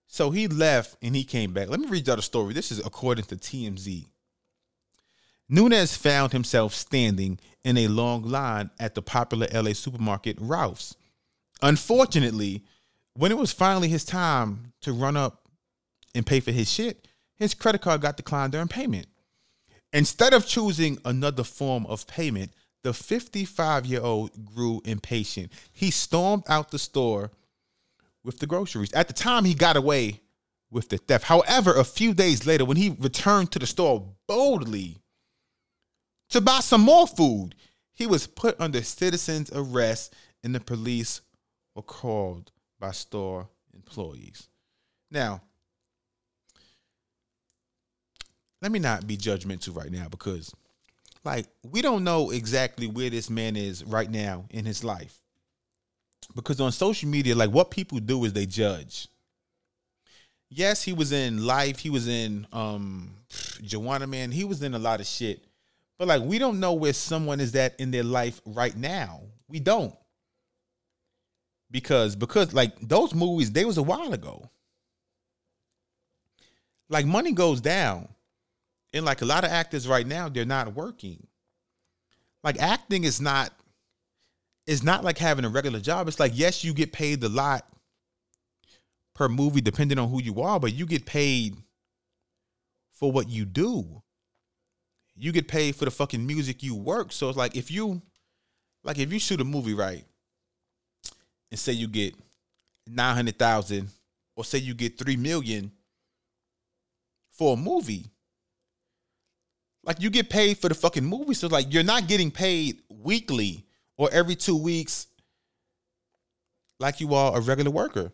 So 0.07 0.31
he 0.31 0.47
left 0.47 0.97
and 1.01 1.15
he 1.15 1.23
came 1.23 1.53
back. 1.53 1.69
Let 1.69 1.79
me 1.79 1.87
read 1.87 2.07
y'all 2.07 2.15
the 2.15 2.21
story. 2.21 2.53
This 2.53 2.71
is 2.71 2.79
according 2.79 3.25
to 3.25 3.35
TMZ. 3.35 4.05
Nunez 5.49 5.95
found 5.95 6.31
himself 6.31 6.73
standing 6.73 7.39
in 7.63 7.77
a 7.77 7.87
long 7.87 8.23
line 8.23 8.69
at 8.79 8.95
the 8.95 9.01
popular 9.01 9.47
LA 9.53 9.73
supermarket 9.73 10.37
Ralph's. 10.39 10.95
Unfortunately, 11.61 12.63
when 13.13 13.31
it 13.31 13.37
was 13.37 13.51
finally 13.51 13.87
his 13.87 14.03
time 14.03 14.73
to 14.81 14.93
run 14.93 15.17
up 15.17 15.47
and 16.13 16.25
pay 16.25 16.39
for 16.39 16.51
his 16.51 16.71
shit, 16.71 17.07
his 17.35 17.53
credit 17.53 17.81
card 17.81 18.01
got 18.01 18.17
declined 18.17 18.51
during 18.51 18.67
payment. 18.67 19.07
Instead 19.93 20.33
of 20.33 20.45
choosing 20.45 20.97
another 21.05 21.43
form 21.43 21.85
of 21.87 22.07
payment, 22.07 22.51
the 22.83 22.93
55 22.93 23.85
year 23.85 24.01
old 24.01 24.45
grew 24.45 24.81
impatient. 24.85 25.51
He 25.71 25.91
stormed 25.91 26.43
out 26.47 26.71
the 26.71 26.79
store 26.79 27.31
with 28.27 28.37
the 28.39 28.45
groceries. 28.45 28.93
At 28.93 29.07
the 29.07 29.13
time, 29.13 29.45
he 29.45 29.55
got 29.55 29.77
away 29.77 30.21
with 30.69 30.89
the 30.89 30.97
theft. 30.97 31.23
However, 31.23 31.73
a 31.73 31.85
few 31.85 32.13
days 32.13 32.45
later, 32.45 32.65
when 32.65 32.77
he 32.77 32.95
returned 32.99 33.51
to 33.53 33.59
the 33.59 33.65
store 33.65 34.13
boldly 34.27 34.97
to 36.29 36.41
buy 36.41 36.59
some 36.59 36.81
more 36.81 37.07
food, 37.07 37.55
he 37.93 38.05
was 38.05 38.27
put 38.27 38.59
under 38.59 38.83
citizen's 38.83 39.49
arrest 39.51 40.13
and 40.43 40.53
the 40.53 40.59
police 40.59 41.21
were 41.73 41.81
called 41.81 42.51
by 42.79 42.91
store 42.91 43.47
employees. 43.73 44.49
Now, 45.09 45.41
let 48.61 48.71
me 48.71 48.79
not 48.79 49.07
be 49.07 49.15
judgmental 49.15 49.75
right 49.75 49.91
now 49.91 50.09
because 50.09 50.53
like 51.23 51.45
we 51.63 51.81
don't 51.81 52.03
know 52.03 52.31
exactly 52.31 52.87
where 52.87 53.09
this 53.09 53.29
man 53.29 53.55
is 53.55 53.83
right 53.85 54.09
now 54.09 54.45
in 54.49 54.65
his 54.65 54.83
life 54.83 55.21
because 56.35 56.59
on 56.59 56.71
social 56.71 57.09
media 57.09 57.35
like 57.35 57.49
what 57.49 57.71
people 57.71 57.99
do 57.99 58.23
is 58.25 58.33
they 58.33 58.45
judge. 58.45 59.07
Yes 60.49 60.83
he 60.83 60.93
was 60.93 61.11
in 61.11 61.45
life 61.45 61.79
he 61.79 61.89
was 61.89 62.07
in 62.07 62.47
um 62.53 63.11
Juwanna 63.29 64.07
Mann 64.07 64.31
he 64.31 64.43
was 64.43 64.61
in 64.63 64.73
a 64.73 64.79
lot 64.79 64.99
of 64.99 65.05
shit. 65.05 65.43
But 65.97 66.07
like 66.07 66.21
we 66.21 66.37
don't 66.37 66.59
know 66.59 66.73
where 66.73 66.93
someone 66.93 67.39
is 67.39 67.55
at 67.55 67.79
in 67.79 67.91
their 67.91 68.03
life 68.03 68.41
right 68.45 68.75
now. 68.75 69.21
We 69.47 69.59
don't. 69.59 69.95
Because 71.69 72.15
because 72.15 72.53
like 72.53 72.79
those 72.79 73.13
movies 73.13 73.51
they 73.51 73.65
was 73.65 73.77
a 73.77 73.83
while 73.83 74.13
ago. 74.13 74.49
Like 76.89 77.05
money 77.05 77.33
goes 77.33 77.59
down. 77.61 78.07
And 78.93 79.05
like 79.05 79.21
a 79.21 79.25
lot 79.25 79.43
of 79.43 79.51
actors 79.51 79.87
right 79.87 80.07
now 80.07 80.29
they're 80.29 80.45
not 80.45 80.73
working. 80.73 81.27
Like 82.43 82.61
acting 82.61 83.03
is 83.03 83.19
not 83.19 83.51
it's 84.67 84.83
not 84.83 85.03
like 85.03 85.17
having 85.17 85.45
a 85.45 85.49
regular 85.49 85.79
job. 85.79 86.07
It's 86.07 86.19
like 86.19 86.33
yes 86.35 86.63
you 86.63 86.73
get 86.73 86.91
paid 86.91 87.23
a 87.23 87.29
lot 87.29 87.65
per 89.15 89.27
movie 89.27 89.61
depending 89.61 89.97
on 89.97 90.09
who 90.09 90.21
you 90.21 90.41
are 90.41 90.59
but 90.59 90.73
you 90.73 90.85
get 90.85 91.05
paid 91.05 91.55
for 92.93 93.11
what 93.11 93.29
you 93.29 93.45
do. 93.45 94.03
You 95.15 95.31
get 95.31 95.47
paid 95.47 95.75
for 95.75 95.85
the 95.85 95.91
fucking 95.91 96.27
music 96.27 96.61
you 96.61 96.75
work. 96.75 97.11
So 97.11 97.29
it's 97.29 97.37
like 97.37 97.55
if 97.55 97.71
you 97.71 98.01
like 98.83 98.99
if 98.99 99.11
you 99.11 99.19
shoot 99.19 99.41
a 99.41 99.45
movie 99.45 99.73
right 99.73 100.05
and 101.49 101.59
say 101.59 101.71
you 101.71 101.87
get 101.87 102.13
900,000 102.87 103.89
or 104.35 104.43
say 104.43 104.59
you 104.59 104.73
get 104.73 104.99
3 104.99 105.15
million 105.15 105.71
for 107.31 107.53
a 107.53 107.57
movie 107.57 108.11
like 109.83 110.01
you 110.01 110.09
get 110.09 110.29
paid 110.29 110.57
for 110.57 110.67
the 110.67 110.75
fucking 110.75 111.05
movie. 111.05 111.33
So 111.33 111.47
like 111.47 111.73
you're 111.73 111.83
not 111.83 112.07
getting 112.07 112.29
paid 112.29 112.81
weekly 112.89 113.66
or 113.97 114.09
every 114.11 114.35
2 114.35 114.55
weeks 114.55 115.07
like 116.79 116.99
you 117.01 117.13
are 117.13 117.37
a 117.37 117.41
regular 117.41 117.71
worker 117.71 118.11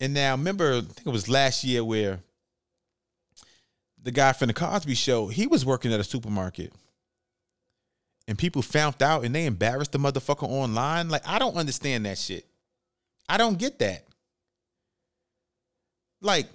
and 0.00 0.14
now 0.14 0.32
remember 0.32 0.74
i 0.74 0.80
think 0.80 1.06
it 1.06 1.10
was 1.10 1.28
last 1.28 1.64
year 1.64 1.84
where 1.84 2.20
the 4.02 4.10
guy 4.10 4.32
from 4.32 4.48
the 4.48 4.54
Cosby 4.54 4.94
show 4.94 5.28
he 5.28 5.46
was 5.46 5.64
working 5.64 5.92
at 5.92 6.00
a 6.00 6.04
supermarket 6.04 6.72
and 8.26 8.36
people 8.36 8.62
found 8.62 9.02
out 9.02 9.24
and 9.24 9.34
they 9.34 9.46
embarrassed 9.46 9.92
the 9.92 9.98
motherfucker 9.98 10.48
online 10.48 11.08
like 11.08 11.26
i 11.26 11.38
don't 11.38 11.56
understand 11.56 12.04
that 12.06 12.18
shit 12.18 12.46
I 13.28 13.38
don't 13.38 13.58
get 13.58 13.78
that. 13.78 14.04
Like, 16.20 16.48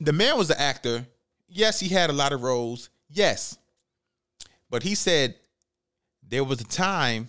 the 0.00 0.12
man 0.12 0.36
was 0.36 0.50
an 0.50 0.58
actor. 0.58 1.06
Yes, 1.48 1.80
he 1.80 1.88
had 1.88 2.10
a 2.10 2.12
lot 2.12 2.32
of 2.32 2.42
roles. 2.42 2.90
Yes. 3.08 3.56
But 4.68 4.82
he 4.82 4.94
said 4.94 5.36
there 6.28 6.44
was 6.44 6.60
a 6.60 6.64
time 6.64 7.28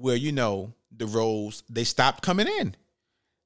where, 0.00 0.16
you 0.16 0.32
know, 0.32 0.74
the 0.96 1.06
roles, 1.06 1.62
they 1.68 1.84
stopped 1.84 2.22
coming 2.22 2.46
in. 2.46 2.74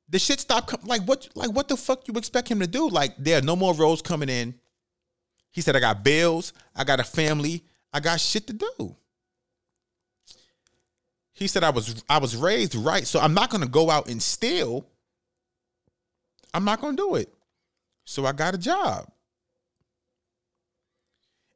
The 0.09 0.19
shit 0.19 0.41
stopped 0.41 0.69
com- 0.69 0.81
like 0.85 1.03
what 1.03 1.29
like 1.35 1.51
what 1.51 1.69
the 1.69 1.77
fuck 1.77 2.07
you 2.07 2.15
expect 2.15 2.49
him 2.49 2.61
to 2.61 2.67
do? 2.67 2.89
Like 2.89 3.17
there 3.17 3.39
are 3.39 3.43
no 3.43 3.57
more 3.57 3.75
roles 3.75 4.03
coming 4.03 4.29
in. 4.29 4.55
He 5.51 5.61
said 5.61 5.75
I 5.77 5.81
got 5.81 6.05
bills, 6.05 6.53
I 6.77 6.85
got 6.85 7.01
a 7.01 7.05
family, 7.05 7.65
I 7.93 8.01
got 8.01 8.21
shit 8.21 8.47
to 8.49 8.53
do. 8.53 8.97
He 11.33 11.47
said 11.47 11.65
I 11.65 11.71
was 11.71 12.05
I 12.09 12.19
was 12.19 12.37
raised 12.37 12.75
right, 12.75 13.07
so 13.07 13.19
I'm 13.19 13.35
not 13.35 13.51
going 13.51 13.63
to 13.63 13.69
go 13.69 13.91
out 13.91 14.09
and 14.09 14.23
steal. 14.23 14.87
I'm 16.53 16.65
not 16.65 16.81
going 16.81 16.97
to 16.97 17.03
do 17.03 17.15
it. 17.17 17.33
So 18.05 18.27
I 18.27 18.33
got 18.33 18.55
a 18.55 18.59
job. 18.59 19.11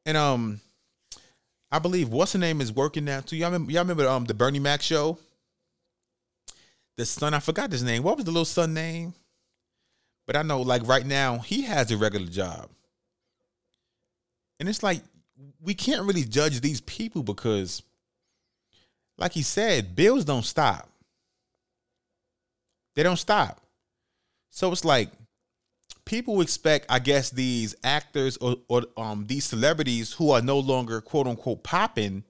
And 0.06 0.16
um 0.16 0.60
I 1.70 1.78
believe 1.78 2.08
what's 2.08 2.32
the 2.32 2.38
name 2.38 2.60
is 2.60 2.72
working 2.72 3.04
now 3.04 3.20
too. 3.20 3.36
Y'all 3.36 3.50
remember, 3.50 3.72
y'all 3.72 3.82
remember 3.82 4.08
um 4.08 4.24
the 4.24 4.34
Bernie 4.34 4.58
Mac 4.58 4.82
show? 4.82 5.18
The 6.96 7.06
son, 7.06 7.34
I 7.34 7.38
forgot 7.38 7.70
his 7.70 7.82
name. 7.82 8.02
What 8.02 8.16
was 8.16 8.24
the 8.24 8.32
little 8.32 8.44
son 8.44 8.74
name? 8.74 9.14
But 10.26 10.36
I 10.36 10.42
know, 10.42 10.62
like 10.62 10.86
right 10.86 11.06
now, 11.06 11.38
he 11.38 11.62
has 11.62 11.90
a 11.90 11.96
regular 11.96 12.26
job. 12.26 12.68
And 14.60 14.68
it's 14.68 14.82
like 14.82 15.02
we 15.62 15.74
can't 15.74 16.06
really 16.06 16.24
judge 16.24 16.60
these 16.60 16.80
people 16.80 17.22
because, 17.22 17.82
like 19.16 19.32
he 19.32 19.42
said, 19.42 19.94
bills 19.94 20.24
don't 20.24 20.44
stop. 20.44 20.88
They 22.96 23.02
don't 23.02 23.16
stop. 23.16 23.60
So 24.50 24.72
it's 24.72 24.84
like 24.84 25.10
people 26.08 26.40
expect, 26.40 26.86
I 26.88 26.98
guess, 26.98 27.28
these 27.30 27.76
actors 27.84 28.38
or, 28.38 28.56
or 28.66 28.86
um 28.96 29.26
these 29.28 29.44
celebrities 29.44 30.12
who 30.14 30.30
are 30.30 30.40
no 30.40 30.58
longer 30.58 31.00
quote 31.00 31.28
unquote 31.28 31.62
popping. 31.62 32.24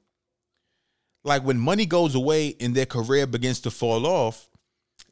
Like 1.25 1.45
when 1.45 1.59
money 1.59 1.87
goes 1.87 2.15
away 2.15 2.57
and 2.61 2.75
their 2.75 2.87
career 2.87 3.27
begins 3.27 3.61
to 3.61 3.71
fall 3.71 4.05
off, 4.05 4.49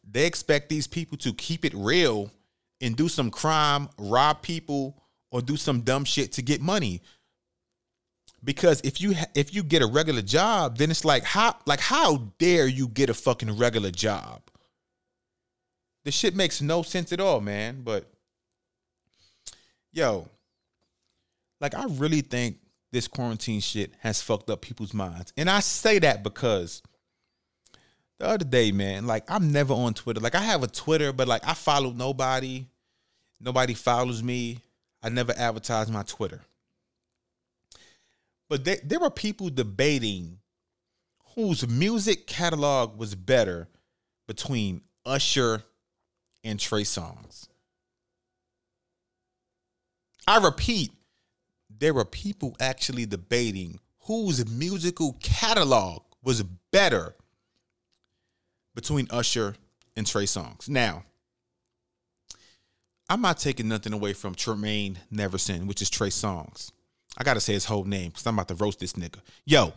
they 0.09 0.27
expect 0.27 0.69
these 0.69 0.87
people 0.87 1.17
to 1.19 1.33
keep 1.33 1.65
it 1.65 1.73
real 1.75 2.31
and 2.81 2.97
do 2.97 3.09
some 3.09 3.31
crime, 3.31 3.89
rob 3.99 4.43
people, 4.43 5.03
or 5.31 5.41
do 5.41 5.57
some 5.57 5.81
dumb 5.81 6.05
shit 6.05 6.33
to 6.33 6.43
get 6.43 6.61
money. 6.61 7.03
Because 8.43 8.81
if 8.83 9.01
you 9.01 9.15
ha- 9.15 9.31
if 9.35 9.55
you 9.55 9.63
get 9.63 9.83
a 9.83 9.87
regular 9.87 10.23
job, 10.23 10.77
then 10.77 10.91
it's 10.91 11.05
like 11.05 11.23
how 11.23 11.57
like 11.67 11.81
how 11.81 12.33
dare 12.39 12.67
you 12.67 12.89
get 12.89 13.11
a 13.11 13.15
fucking 13.15 13.57
regular 13.57 13.93
job? 13.93 14.43
The 16.05 16.11
shit 16.11 16.35
makes 16.35 16.61
no 16.61 16.83
sense 16.83 17.13
at 17.13 17.21
all, 17.21 17.41
man. 17.41 17.83
But 17.83 18.11
yo, 19.97 20.29
like 21.61 21.75
I 21.75 21.87
really 21.87 22.21
think 22.21 22.59
this 22.93 23.09
quarantine 23.09 23.61
shit 23.61 23.93
has 24.01 24.23
fucked 24.23 24.51
up 24.51 24.61
people's 24.61 24.95
minds. 24.95 25.33
And 25.37 25.49
I 25.51 25.61
say 25.61 25.99
that 26.01 26.23
because 26.23 26.83
the 28.21 28.27
other 28.29 28.45
day, 28.45 28.73
man, 28.73 29.07
like 29.07 29.25
I'm 29.29 29.51
never 29.51 29.73
on 29.73 29.95
Twitter. 29.95 30.21
Like 30.21 30.35
I 30.35 30.43
have 30.43 30.63
a 30.63 30.69
Twitter, 30.69 31.13
but 31.13 31.27
like 31.27 31.47
I 31.47 31.55
follow 31.55 31.91
nobody. 31.91 32.67
Nobody 33.41 33.75
follows 33.75 34.23
me. 34.23 34.61
I 35.03 35.09
never 35.09 35.33
advertise 35.37 35.91
my 35.91 36.03
Twitter. 36.03 36.43
But 38.49 38.65
there, 38.65 38.79
there 38.85 39.01
were 39.01 39.11
people 39.11 39.51
debating 39.51 40.39
whose 41.35 41.67
music 41.69 42.27
catalog 42.27 42.99
was 42.99 43.15
better 43.15 43.69
between 44.29 44.83
Usher 45.05 45.63
and 46.45 46.59
Trey 46.59 46.83
Songz. 46.83 47.49
I 50.27 50.39
repeat, 50.39 50.93
there 51.71 51.95
were 51.95 52.05
people 52.05 52.57
actually 52.61 53.07
debating 53.07 53.79
whose 54.01 54.49
musical 54.49 55.17
catalog 55.21 56.03
was 56.23 56.43
better 56.73 57.15
between 58.75 59.07
Usher 59.11 59.55
and 59.97 60.07
Trey 60.07 60.25
Songz. 60.25 60.69
Now, 60.69 61.05
I'm 63.09 63.21
not 63.21 63.39
taking 63.39 63.69
nothing 63.69 63.93
away 63.93 64.13
from 64.13 64.35
Tremaine 64.35 64.99
Neverson, 65.13 65.67
which 65.67 65.81
is 65.81 65.91
Trey 65.91 66.09
Songz. 66.09 66.73
I 67.17 67.25
gotta 67.25 67.41
say 67.41 67.53
his 67.55 67.65
whole 67.65 67.85
name 67.85 68.11
because 68.11 68.27
I'm 68.27 68.35
about 68.35 68.49
to 68.49 68.55
roast 68.55 68.81
this 68.81 68.95
nigga. 68.95 69.21
Yo, 69.45 69.73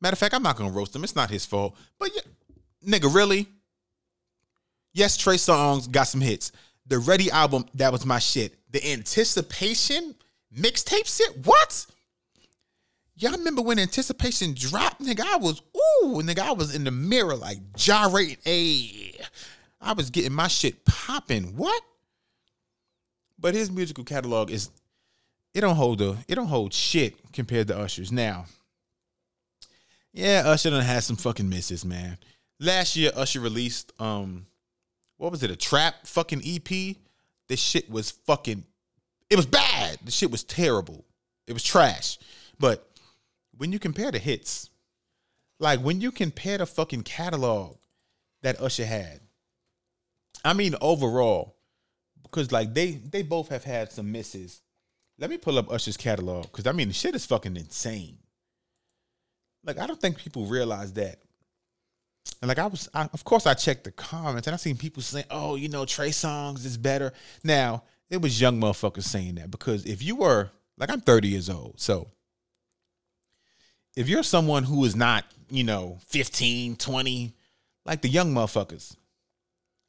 matter 0.00 0.14
of 0.14 0.18
fact, 0.18 0.34
I'm 0.34 0.42
not 0.42 0.56
gonna 0.56 0.72
roast 0.72 0.94
him. 0.94 1.04
It's 1.04 1.16
not 1.16 1.30
his 1.30 1.46
fault. 1.46 1.76
But 1.98 2.10
yeah, 2.14 2.22
nigga, 2.86 3.14
really? 3.14 3.46
Yes, 4.92 5.16
Trey 5.16 5.36
Songz 5.36 5.90
got 5.90 6.04
some 6.04 6.20
hits. 6.20 6.52
The 6.86 6.98
Ready 6.98 7.30
album, 7.30 7.66
that 7.74 7.92
was 7.92 8.04
my 8.04 8.18
shit. 8.18 8.54
The 8.70 8.92
Anticipation 8.92 10.14
mixtape 10.56 11.06
shit, 11.06 11.46
what? 11.46 11.86
Y'all 13.16 13.32
remember 13.32 13.62
when 13.62 13.78
Anticipation 13.78 14.54
dropped, 14.54 15.00
nigga? 15.00 15.20
I 15.20 15.36
was, 15.36 15.62
ooh, 15.76 16.20
nigga, 16.22 16.40
I 16.40 16.52
was 16.52 16.74
in 16.74 16.84
the 16.84 16.90
mirror 16.90 17.36
like 17.36 17.58
gyrating. 17.76 18.38
Hey, 18.44 19.14
I 19.80 19.92
was 19.92 20.10
getting 20.10 20.32
my 20.32 20.48
shit 20.48 20.84
popping. 20.84 21.56
What? 21.56 21.82
But 23.38 23.54
his 23.54 23.70
musical 23.70 24.04
catalog 24.04 24.50
is, 24.50 24.70
it 25.52 25.60
don't 25.60 25.76
hold 25.76 26.02
a, 26.02 26.16
it 26.26 26.34
don't 26.34 26.48
hold 26.48 26.72
shit 26.72 27.14
compared 27.32 27.68
to 27.68 27.78
Usher's. 27.78 28.10
Now, 28.10 28.46
yeah, 30.12 30.42
Usher 30.46 30.70
done 30.70 30.82
had 30.82 31.04
some 31.04 31.16
fucking 31.16 31.48
misses, 31.48 31.84
man. 31.84 32.18
Last 32.58 32.96
year, 32.96 33.12
Usher 33.14 33.40
released, 33.40 33.92
um, 34.00 34.46
what 35.24 35.32
was 35.32 35.42
it, 35.42 35.50
a 35.50 35.56
trap 35.56 36.06
fucking 36.06 36.42
EP? 36.44 36.96
This 37.48 37.58
shit 37.58 37.90
was 37.90 38.10
fucking, 38.10 38.62
it 39.30 39.36
was 39.36 39.46
bad. 39.46 39.98
The 40.04 40.10
shit 40.10 40.30
was 40.30 40.44
terrible. 40.44 41.06
It 41.46 41.54
was 41.54 41.62
trash. 41.62 42.18
But 42.60 42.86
when 43.56 43.72
you 43.72 43.78
compare 43.78 44.12
the 44.12 44.18
hits, 44.18 44.68
like 45.58 45.80
when 45.80 46.02
you 46.02 46.12
compare 46.12 46.58
the 46.58 46.66
fucking 46.66 47.04
catalog 47.04 47.78
that 48.42 48.60
Usher 48.60 48.84
had, 48.84 49.20
I 50.44 50.52
mean 50.52 50.74
overall, 50.82 51.56
because 52.22 52.52
like 52.52 52.74
they 52.74 52.92
they 52.92 53.22
both 53.22 53.48
have 53.48 53.64
had 53.64 53.92
some 53.92 54.12
misses. 54.12 54.60
Let 55.18 55.30
me 55.30 55.38
pull 55.38 55.58
up 55.58 55.72
Usher's 55.72 55.96
catalog 55.96 56.42
because 56.44 56.66
I 56.66 56.72
mean 56.72 56.88
the 56.88 56.94
shit 56.94 57.14
is 57.14 57.24
fucking 57.24 57.56
insane. 57.56 58.18
Like 59.64 59.78
I 59.78 59.86
don't 59.86 60.00
think 60.00 60.18
people 60.18 60.44
realize 60.44 60.92
that. 60.94 61.18
And 62.40 62.48
like 62.48 62.58
I 62.58 62.66
was, 62.66 62.88
I, 62.94 63.08
of 63.12 63.24
course, 63.24 63.46
I 63.46 63.54
checked 63.54 63.84
the 63.84 63.92
comments 63.92 64.46
and 64.46 64.54
I 64.54 64.58
seen 64.58 64.76
people 64.76 65.02
saying, 65.02 65.26
"Oh, 65.30 65.56
you 65.56 65.68
know, 65.68 65.84
Trey 65.84 66.10
Songz 66.10 66.64
is 66.64 66.76
better." 66.76 67.12
Now 67.42 67.84
it 68.10 68.20
was 68.20 68.40
young 68.40 68.60
motherfuckers 68.60 69.04
saying 69.04 69.36
that 69.36 69.50
because 69.50 69.86
if 69.86 70.02
you 70.02 70.16
were 70.16 70.50
like 70.76 70.90
I'm 70.90 71.00
30 71.00 71.28
years 71.28 71.48
old, 71.48 71.80
so 71.80 72.08
if 73.96 74.08
you're 74.08 74.22
someone 74.22 74.64
who 74.64 74.84
is 74.84 74.96
not, 74.96 75.24
you 75.48 75.64
know, 75.64 75.98
15, 76.08 76.76
20, 76.76 77.34
like 77.86 78.02
the 78.02 78.08
young 78.08 78.34
motherfuckers, 78.34 78.96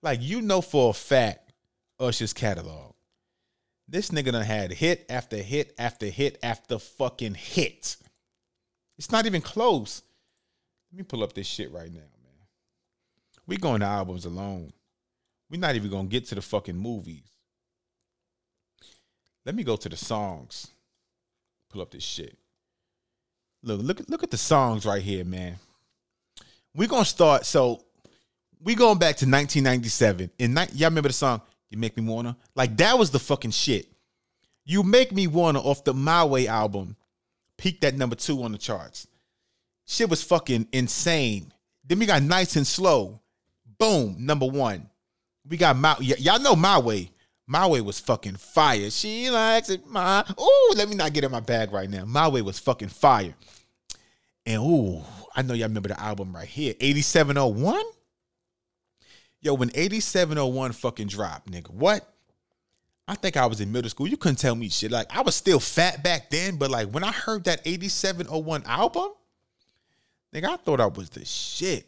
like 0.01 0.21
you 0.21 0.41
know 0.41 0.61
for 0.61 0.91
a 0.91 0.93
fact 0.93 1.53
Usher's 1.99 2.33
catalog. 2.33 2.93
This 3.87 4.09
nigga 4.09 4.31
done 4.31 4.45
had 4.45 4.71
hit 4.71 5.05
after 5.09 5.37
hit 5.37 5.73
after 5.77 6.07
hit 6.07 6.39
after 6.41 6.79
fucking 6.79 7.35
hit. 7.35 7.97
It's 8.97 9.11
not 9.11 9.25
even 9.25 9.41
close. 9.41 10.01
Let 10.91 10.97
me 10.97 11.03
pull 11.03 11.23
up 11.23 11.33
this 11.33 11.47
shit 11.47 11.71
right 11.71 11.93
now. 11.93 12.14
We 13.47 13.57
going 13.57 13.81
to 13.81 13.85
albums 13.85 14.25
alone. 14.25 14.73
We're 15.49 15.59
not 15.59 15.75
even 15.75 15.91
gonna 15.91 16.07
get 16.07 16.25
to 16.27 16.35
the 16.35 16.41
fucking 16.41 16.75
movies. 16.75 17.29
Let 19.45 19.55
me 19.55 19.63
go 19.63 19.75
to 19.75 19.89
the 19.89 19.95
songs. 19.95 20.67
Pull 21.69 21.81
up 21.81 21.91
this 21.91 22.03
shit. 22.03 22.37
Look, 23.61 23.81
look, 23.81 24.09
look 24.09 24.23
at 24.23 24.31
the 24.31 24.37
songs 24.37 24.85
right 24.85 25.01
here, 25.01 25.23
man. 25.23 25.57
We're 26.75 26.87
gonna 26.87 27.05
start. 27.05 27.45
So 27.45 27.83
we 28.61 28.73
going 28.75 28.97
back 28.97 29.17
to 29.17 29.25
1997. 29.25 30.31
And 30.39 30.55
ni- 30.55 30.67
y'all 30.73 30.89
remember 30.89 31.09
the 31.09 31.13
song 31.13 31.41
"You 31.69 31.77
Make 31.77 31.95
Me 31.95 32.03
Wanna"? 32.03 32.35
Like 32.55 32.75
that 32.77 32.97
was 32.97 33.11
the 33.11 33.19
fucking 33.19 33.51
shit. 33.51 33.87
You 34.65 34.81
Make 34.81 35.11
Me 35.11 35.27
Wanna 35.27 35.59
off 35.61 35.83
the 35.83 35.93
My 35.93 36.23
Way 36.23 36.47
album, 36.47 36.95
peaked 37.57 37.83
at 37.83 37.95
number 37.95 38.15
two 38.15 38.41
on 38.43 38.51
the 38.51 38.57
charts. 38.57 39.07
Shit 39.85 40.09
was 40.09 40.23
fucking 40.23 40.67
insane. 40.71 41.53
Then 41.83 41.99
we 41.99 42.07
got 42.07 42.23
Nice 42.23 42.55
and 42.55 42.65
Slow, 42.65 43.21
boom, 43.77 44.15
number 44.19 44.45
one. 44.45 44.89
We 45.47 45.57
got 45.57 45.75
My. 45.77 45.95
y- 45.99 46.15
y'all 46.19 46.39
know 46.39 46.55
My 46.55 46.79
Way. 46.79 47.11
My 47.47 47.67
Way 47.67 47.81
was 47.81 47.99
fucking 47.99 48.37
fire. 48.37 48.89
She 48.89 49.29
likes 49.29 49.69
it 49.69 49.85
my. 49.85 50.23
Ooh, 50.39 50.73
let 50.75 50.89
me 50.89 50.95
not 50.95 51.13
get 51.13 51.23
in 51.23 51.31
my 51.31 51.39
bag 51.39 51.71
right 51.71 51.89
now. 51.89 52.05
My 52.05 52.27
Way 52.27 52.41
was 52.41 52.57
fucking 52.59 52.89
fire. 52.89 53.35
And 54.45 54.61
ooh, 54.61 55.01
I 55.35 55.41
know 55.41 55.53
y'all 55.53 55.67
remember 55.67 55.89
the 55.89 55.99
album 55.99 56.35
right 56.35 56.47
here, 56.47 56.73
8701. 56.79 57.83
Yo, 59.41 59.53
when 59.53 59.69
8701 59.75 60.71
fucking 60.71 61.07
dropped, 61.07 61.51
nigga, 61.51 61.69
what? 61.69 62.11
I 63.07 63.13
think 63.13 63.37
I 63.37 63.45
was 63.45 63.61
in 63.61 63.71
middle 63.71 63.89
school. 63.89 64.07
You 64.07 64.17
couldn't 64.17 64.37
tell 64.37 64.55
me 64.55 64.69
shit. 64.69 64.91
Like, 64.91 65.15
I 65.15 65.21
was 65.21 65.35
still 65.35 65.59
fat 65.59 66.03
back 66.03 66.31
then, 66.31 66.57
but 66.57 66.71
like 66.71 66.89
when 66.89 67.03
I 67.03 67.11
heard 67.11 67.43
that 67.43 67.61
8701 67.63 68.63
album, 68.65 69.09
nigga, 70.33 70.45
I 70.45 70.55
thought 70.57 70.81
I 70.81 70.87
was 70.87 71.11
the 71.11 71.23
shit. 71.25 71.85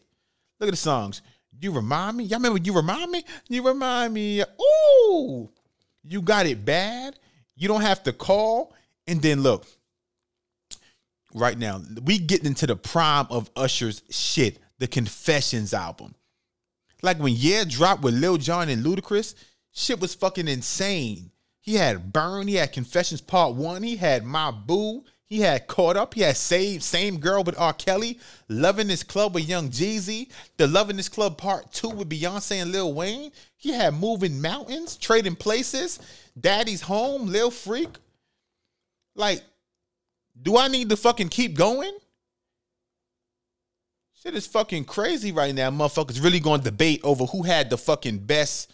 Look 0.59 0.67
at 0.67 0.71
the 0.71 0.77
songs. 0.77 1.23
You 1.59 1.71
remind 1.71 2.17
me. 2.17 2.23
Y'all 2.25 2.39
remember 2.39 2.59
you 2.59 2.73
remind 2.73 3.11
me? 3.11 3.23
You 3.49 3.65
remind 3.65 4.13
me. 4.13 4.41
Ooh, 4.41 5.49
you 6.03 6.21
got 6.21 6.45
it 6.45 6.63
bad. 6.63 7.17
You 7.55 7.67
don't 7.67 7.81
have 7.81 8.03
to 8.03 8.13
call. 8.13 8.73
And 9.07 9.21
then 9.21 9.41
look, 9.41 9.65
right 11.33 11.57
now, 11.57 11.81
we 12.03 12.19
getting 12.19 12.47
into 12.47 12.67
the 12.67 12.75
prime 12.75 13.27
of 13.29 13.49
Usher's 13.55 14.03
shit. 14.09 14.59
the 14.79 14.87
Confessions 14.87 15.73
album. 15.73 16.15
Like 17.01 17.17
when 17.17 17.33
Yeah 17.35 17.63
dropped 17.67 18.03
with 18.03 18.13
Lil 18.13 18.37
Jon 18.37 18.69
and 18.69 18.83
Ludacris, 18.83 19.35
shit 19.71 19.99
was 19.99 20.15
fucking 20.15 20.47
insane. 20.47 21.31
He 21.61 21.75
had 21.75 22.13
Burn, 22.13 22.47
he 22.47 22.55
had 22.55 22.71
Confessions 22.71 23.21
Part 23.21 23.55
1, 23.55 23.83
he 23.83 23.97
had 23.97 24.23
My 24.23 24.51
Boo, 24.51 25.03
he 25.27 25.41
had 25.41 25.67
Caught 25.67 25.97
Up, 25.97 26.13
he 26.13 26.21
had 26.21 26.37
Same, 26.37 26.79
Same 26.79 27.19
Girl 27.19 27.43
with 27.43 27.59
R. 27.59 27.73
Kelly, 27.73 28.17
Love 28.47 28.79
in 28.79 28.87
This 28.87 29.03
Club 29.03 29.35
with 29.35 29.47
Young 29.47 29.69
Jeezy, 29.69 30.29
The 30.55 30.67
Love 30.67 30.89
in 30.89 30.95
This 30.95 31.09
Club 31.09 31.37
Part 31.37 31.71
2 31.73 31.89
with 31.89 32.09
Beyonce 32.09 32.61
and 32.61 32.71
Lil 32.71 32.93
Wayne. 32.93 33.31
He 33.57 33.73
had 33.73 33.93
Moving 33.93 34.41
Mountains, 34.41 34.95
Trading 34.95 35.35
Places, 35.35 35.99
Daddy's 36.39 36.81
Home, 36.81 37.27
Lil 37.27 37.51
Freak. 37.51 37.89
Like, 39.15 39.43
do 40.41 40.57
I 40.57 40.69
need 40.69 40.89
to 40.89 40.97
fucking 40.97 41.29
keep 41.29 41.55
going? 41.55 41.91
Shit 44.23 44.33
is 44.33 44.47
fucking 44.47 44.85
crazy 44.85 45.33
right 45.33 45.53
now. 45.53 45.69
Motherfuckers 45.71 46.23
really 46.23 46.39
going 46.39 46.61
to 46.61 46.65
debate 46.71 47.01
over 47.03 47.25
who 47.25 47.43
had 47.43 47.69
the 47.69 47.77
fucking 47.77 48.19
best 48.19 48.71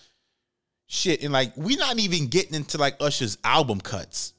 shit. 0.86 1.24
And 1.24 1.34
like, 1.34 1.56
we're 1.58 1.78
not 1.78 1.98
even 1.98 2.28
getting 2.28 2.54
into 2.54 2.78
like 2.78 2.96
Usher's 3.00 3.39
album 3.44 3.82
cuts. 3.82 4.33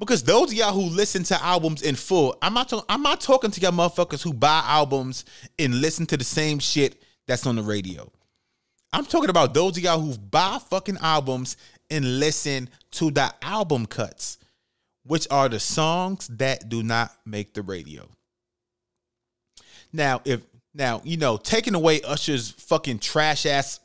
Because 0.00 0.22
those 0.22 0.50
of 0.50 0.54
y'all 0.54 0.72
who 0.72 0.86
listen 0.88 1.24
to 1.24 1.44
albums 1.44 1.82
in 1.82 1.94
full, 1.94 2.36
I'm 2.40 2.54
not, 2.54 2.70
talk- 2.70 2.86
I'm 2.88 3.02
not 3.02 3.20
talking 3.20 3.50
to 3.50 3.60
y'all 3.60 3.70
motherfuckers 3.70 4.22
who 4.22 4.32
buy 4.32 4.62
albums 4.64 5.26
and 5.58 5.82
listen 5.82 6.06
to 6.06 6.16
the 6.16 6.24
same 6.24 6.58
shit 6.58 7.02
that's 7.28 7.46
on 7.46 7.54
the 7.54 7.62
radio. 7.62 8.10
I'm 8.94 9.04
talking 9.04 9.28
about 9.28 9.52
those 9.52 9.76
of 9.76 9.82
y'all 9.82 10.00
who 10.00 10.16
buy 10.16 10.58
fucking 10.70 10.96
albums 11.02 11.58
and 11.90 12.18
listen 12.18 12.70
to 12.92 13.10
the 13.10 13.32
album 13.42 13.84
cuts, 13.84 14.38
which 15.04 15.28
are 15.30 15.50
the 15.50 15.60
songs 15.60 16.28
that 16.28 16.70
do 16.70 16.82
not 16.82 17.12
make 17.26 17.52
the 17.52 17.60
radio. 17.60 18.08
Now, 19.92 20.22
if 20.24 20.40
now 20.72 21.02
you 21.04 21.18
know, 21.18 21.36
taking 21.36 21.74
away 21.74 22.00
Usher's 22.00 22.50
fucking 22.52 23.00
trash 23.00 23.44
ass 23.44 23.80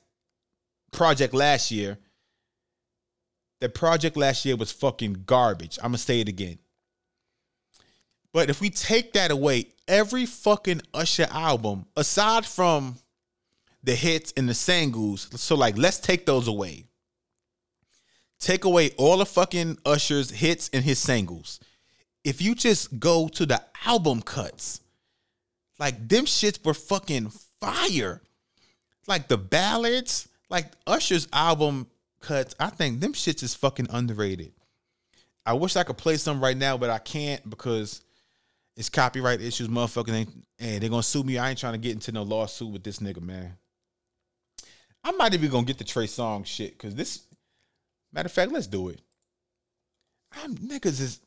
project 0.91 1.34
last 1.34 1.71
year, 1.71 1.97
the 3.59 3.69
project 3.69 4.17
last 4.17 4.45
year 4.45 4.55
was 4.55 4.71
fucking 4.71 5.23
garbage. 5.25 5.77
I'm 5.81 5.89
gonna 5.89 5.97
say 5.97 6.19
it 6.19 6.27
again. 6.27 6.59
But 8.33 8.49
if 8.49 8.59
we 8.59 8.69
take 8.69 9.13
that 9.13 9.31
away, 9.31 9.67
every 9.87 10.25
fucking 10.25 10.81
Usher 10.93 11.27
album, 11.31 11.85
aside 11.95 12.45
from 12.45 12.97
the 13.83 13.95
hits 13.95 14.33
and 14.35 14.49
the 14.49 14.53
singles, 14.53 15.29
so 15.39 15.55
like 15.55 15.77
let's 15.77 15.99
take 15.99 16.25
those 16.25 16.47
away. 16.47 16.85
Take 18.39 18.65
away 18.65 18.91
all 18.97 19.17
the 19.17 19.25
fucking 19.25 19.77
Usher's 19.85 20.31
hits 20.31 20.69
and 20.73 20.83
his 20.83 20.99
singles. 20.99 21.59
If 22.23 22.41
you 22.41 22.55
just 22.55 22.99
go 22.99 23.27
to 23.29 23.45
the 23.45 23.61
album 23.85 24.21
cuts, 24.21 24.81
like 25.79 26.07
them 26.07 26.25
shits 26.25 26.63
were 26.63 26.73
fucking 26.73 27.31
fire. 27.61 28.21
Like 29.07 29.27
the 29.27 29.37
ballads, 29.37 30.27
like 30.49 30.71
Usher's 30.85 31.27
album 31.31 31.87
cuts, 32.25 32.55
I 32.59 32.69
think 32.69 32.99
them 32.99 33.13
shits 33.13 33.43
is 33.43 33.53
fucking 33.55 33.88
underrated. 33.89 34.51
I 35.45 35.53
wish 35.53 35.75
I 35.75 35.83
could 35.83 35.97
play 35.97 36.17
some 36.17 36.41
right 36.41 36.57
now, 36.57 36.75
but 36.75 36.89
I 36.89 36.97
can't 36.97 37.47
because 37.49 38.01
it's 38.75 38.89
copyright 38.89 39.41
issues. 39.41 39.67
Motherfuckers 39.67 40.13
ain't, 40.13 40.45
and 40.59 40.81
they're 40.81 40.89
gonna 40.89 41.03
sue 41.03 41.23
me. 41.23 41.38
I 41.38 41.51
ain't 41.51 41.59
trying 41.59 41.73
to 41.73 41.79
get 41.79 41.93
into 41.93 42.11
no 42.11 42.23
lawsuit 42.23 42.71
with 42.71 42.83
this 42.83 42.99
nigga, 42.99 43.21
man. 43.21 43.53
I'm 45.03 45.17
not 45.17 45.35
even 45.35 45.51
gonna 45.51 45.65
get 45.65 45.77
the 45.77 45.83
Trey 45.83 46.07
Song 46.07 46.43
shit 46.43 46.71
because 46.71 46.95
this. 46.95 47.21
Matter 48.11 48.27
of 48.27 48.31
fact, 48.31 48.51
let's 48.51 48.67
do 48.67 48.89
it. 48.89 49.01
I'm 50.43 50.55
niggas 50.55 50.99
is 50.99 51.19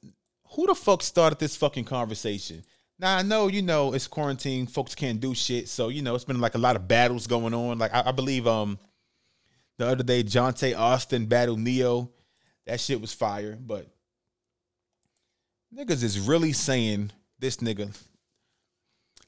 who 0.50 0.66
the 0.66 0.74
fuck 0.74 1.02
started 1.02 1.38
this 1.38 1.56
fucking 1.56 1.84
conversation? 1.84 2.64
Now 2.98 3.16
I 3.16 3.22
know 3.22 3.46
you 3.46 3.62
know 3.62 3.94
it's 3.94 4.08
quarantine, 4.08 4.66
folks 4.66 4.94
can't 4.94 5.20
do 5.20 5.34
shit, 5.34 5.68
so 5.68 5.90
you 5.90 6.02
know 6.02 6.16
it's 6.16 6.24
been 6.24 6.40
like 6.40 6.56
a 6.56 6.58
lot 6.58 6.74
of 6.76 6.88
battles 6.88 7.28
going 7.28 7.54
on. 7.54 7.78
Like 7.78 7.94
I, 7.94 8.04
I 8.06 8.12
believe 8.12 8.48
um 8.48 8.78
the 9.78 9.86
other 9.86 10.04
day 10.04 10.22
Johntá 10.22 10.76
Austin 10.76 11.26
battled 11.26 11.60
Ne-Yo, 11.60 12.10
that 12.66 12.80
shit 12.80 13.00
was 13.00 13.12
fire. 13.12 13.56
But 13.58 13.86
niggas 15.74 16.02
is 16.02 16.20
really 16.20 16.52
saying 16.52 17.12
this 17.38 17.58
nigga. 17.58 17.96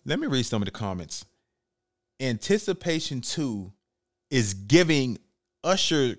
Let 0.05 0.19
me 0.19 0.27
read 0.27 0.45
some 0.45 0.63
of 0.63 0.67
the 0.67 0.73
comments. 0.73 1.25
Anticipation 2.19 3.21
two 3.21 3.73
is 4.31 4.55
giving 4.55 5.19
Usher 5.65 6.17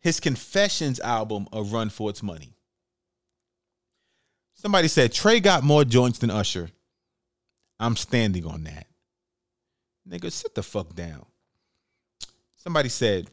his 0.00 0.20
Confessions 0.20 1.00
album 1.00 1.48
a 1.52 1.62
run 1.62 1.88
for 1.88 2.10
its 2.10 2.22
money. 2.22 2.54
Somebody 4.54 4.88
said 4.88 5.12
Trey 5.12 5.40
got 5.40 5.62
more 5.62 5.84
joints 5.84 6.18
than 6.18 6.30
Usher. 6.30 6.70
I'm 7.78 7.96
standing 7.96 8.46
on 8.46 8.64
that. 8.64 8.86
Nigga, 10.08 10.32
sit 10.32 10.54
the 10.54 10.62
fuck 10.62 10.94
down. 10.94 11.26
Somebody 12.56 12.88
said 12.88 13.30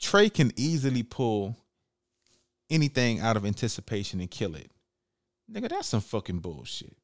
Trey 0.00 0.28
can 0.28 0.52
easily 0.56 1.02
pull 1.02 1.56
anything 2.70 3.20
out 3.20 3.36
of 3.36 3.46
anticipation 3.46 4.20
and 4.20 4.30
kill 4.30 4.54
it. 4.54 4.70
Nigga, 5.50 5.68
that's 5.68 5.88
some 5.88 6.00
fucking 6.00 6.40
bullshit. 6.40 6.96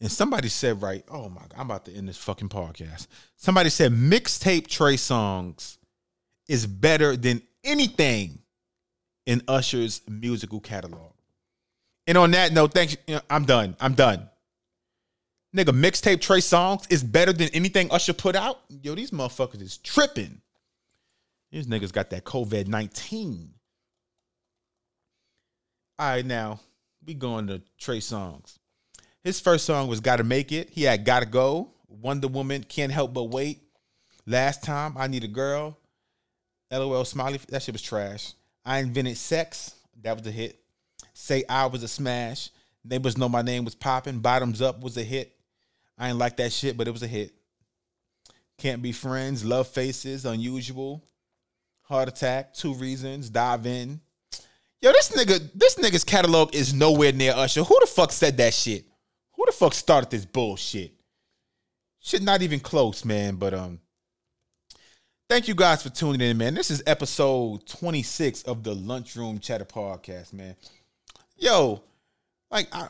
And 0.00 0.10
somebody 0.10 0.48
said, 0.48 0.80
right, 0.80 1.04
oh 1.10 1.28
my 1.28 1.40
God, 1.40 1.54
I'm 1.56 1.66
about 1.66 1.84
to 1.86 1.92
end 1.92 2.08
this 2.08 2.16
fucking 2.18 2.48
podcast. 2.48 3.08
Somebody 3.36 3.68
said 3.68 3.92
mixtape 3.92 4.68
Trey 4.68 4.94
Songz 4.94 5.78
is 6.46 6.66
better 6.66 7.16
than 7.16 7.42
anything 7.64 8.38
in 9.26 9.42
Usher's 9.48 10.00
musical 10.08 10.60
catalog. 10.60 11.12
And 12.06 12.16
on 12.16 12.30
that 12.30 12.52
note, 12.52 12.72
thanks. 12.72 12.96
I'm 13.28 13.44
done. 13.44 13.76
I'm 13.80 13.94
done. 13.94 14.27
Nigga, 15.56 15.70
mixtape 15.70 16.20
Trey 16.20 16.38
Songz 16.38 16.90
is 16.90 17.02
better 17.02 17.32
than 17.32 17.48
anything 17.50 17.90
Usher 17.90 18.12
put 18.12 18.36
out. 18.36 18.60
Yo, 18.82 18.94
these 18.94 19.10
motherfuckers 19.10 19.62
is 19.62 19.78
tripping. 19.78 20.40
These 21.50 21.66
niggas 21.66 21.92
got 21.92 22.10
that 22.10 22.24
COVID 22.24 22.66
19. 22.66 23.54
All 25.98 26.08
right, 26.08 26.24
now 26.24 26.60
we 27.04 27.14
going 27.14 27.46
to 27.46 27.62
Trey 27.78 27.98
Songz. 27.98 28.58
His 29.24 29.40
first 29.40 29.64
song 29.64 29.88
was 29.88 30.00
Gotta 30.00 30.22
Make 30.22 30.52
It. 30.52 30.70
He 30.70 30.82
had 30.82 31.04
Gotta 31.04 31.26
Go, 31.26 31.72
Wonder 31.88 32.28
Woman, 32.28 32.62
Can't 32.62 32.92
Help 32.92 33.14
But 33.14 33.24
Wait. 33.24 33.62
Last 34.26 34.62
time, 34.62 34.94
I 34.96 35.06
Need 35.06 35.24
a 35.24 35.28
Girl. 35.28 35.78
LOL 36.70 37.04
Smiley, 37.06 37.40
that 37.48 37.62
shit 37.62 37.72
was 37.72 37.82
trash. 37.82 38.34
I 38.64 38.80
Invented 38.80 39.16
Sex, 39.16 39.74
that 40.02 40.18
was 40.18 40.26
a 40.26 40.30
hit. 40.30 40.60
Say 41.14 41.42
I 41.48 41.66
was 41.66 41.82
a 41.82 41.88
smash. 41.88 42.50
Neighbors 42.84 43.16
Know 43.16 43.28
My 43.28 43.42
Name 43.42 43.64
was 43.64 43.74
popping. 43.74 44.20
Bottoms 44.20 44.60
Up 44.62 44.82
was 44.82 44.96
a 44.98 45.02
hit. 45.02 45.34
I 45.98 46.08
ain't 46.08 46.18
like 46.18 46.36
that 46.36 46.52
shit, 46.52 46.76
but 46.76 46.86
it 46.86 46.92
was 46.92 47.02
a 47.02 47.08
hit. 47.08 47.32
Can't 48.58 48.82
Be 48.82 48.92
Friends, 48.92 49.44
Love 49.44 49.68
Faces, 49.68 50.24
Unusual, 50.24 51.04
Heart 51.82 52.08
Attack, 52.08 52.54
Two 52.54 52.74
Reasons, 52.74 53.30
Dive 53.30 53.66
In. 53.66 54.00
Yo, 54.80 54.92
this 54.92 55.10
nigga, 55.10 55.50
this 55.54 55.74
nigga's 55.76 56.04
catalog 56.04 56.54
is 56.54 56.72
nowhere 56.72 57.12
near 57.12 57.32
Usher. 57.34 57.64
Who 57.64 57.78
the 57.80 57.86
fuck 57.86 58.12
said 58.12 58.36
that 58.36 58.54
shit? 58.54 58.84
Who 59.32 59.44
the 59.46 59.52
fuck 59.52 59.74
started 59.74 60.10
this 60.10 60.24
bullshit? 60.24 60.92
Shit, 62.00 62.22
not 62.22 62.42
even 62.42 62.60
close, 62.60 63.04
man. 63.04 63.36
But 63.36 63.54
um, 63.54 63.80
thank 65.28 65.48
you 65.48 65.54
guys 65.54 65.82
for 65.82 65.88
tuning 65.88 66.20
in, 66.20 66.38
man. 66.38 66.54
This 66.54 66.70
is 66.70 66.82
episode 66.86 67.66
26 67.66 68.42
of 68.42 68.62
the 68.62 68.74
Lunchroom 68.74 69.40
Chatter 69.40 69.64
Podcast, 69.64 70.32
man. 70.32 70.54
Yo, 71.36 71.82
like 72.50 72.68
I, 72.72 72.88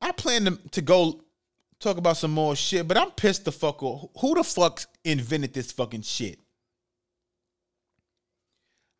I 0.00 0.12
plan 0.12 0.44
to, 0.44 0.58
to 0.70 0.82
go 0.82 1.20
talk 1.80 1.96
about 1.96 2.16
some 2.16 2.30
more 2.32 2.56
shit, 2.56 2.86
but 2.88 2.96
I'm 2.96 3.10
pissed 3.10 3.44
the 3.44 3.52
fuck 3.52 3.82
off. 3.82 4.10
Who 4.20 4.34
the 4.34 4.44
fuck 4.44 4.82
invented 5.04 5.54
this 5.54 5.72
fucking 5.72 6.02
shit? 6.02 6.38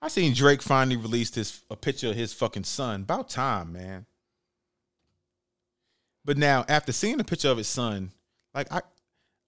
I 0.00 0.08
seen 0.08 0.32
Drake 0.32 0.62
finally 0.62 0.96
released 0.96 1.34
his 1.34 1.62
a 1.70 1.76
picture 1.76 2.10
of 2.10 2.14
his 2.14 2.32
fucking 2.32 2.64
son. 2.64 3.02
About 3.02 3.28
time, 3.28 3.72
man. 3.72 4.06
But 6.24 6.36
now, 6.36 6.64
after 6.68 6.92
seeing 6.92 7.16
the 7.16 7.24
picture 7.24 7.48
of 7.48 7.58
his 7.58 7.68
son, 7.68 8.12
like 8.54 8.72
I, 8.72 8.80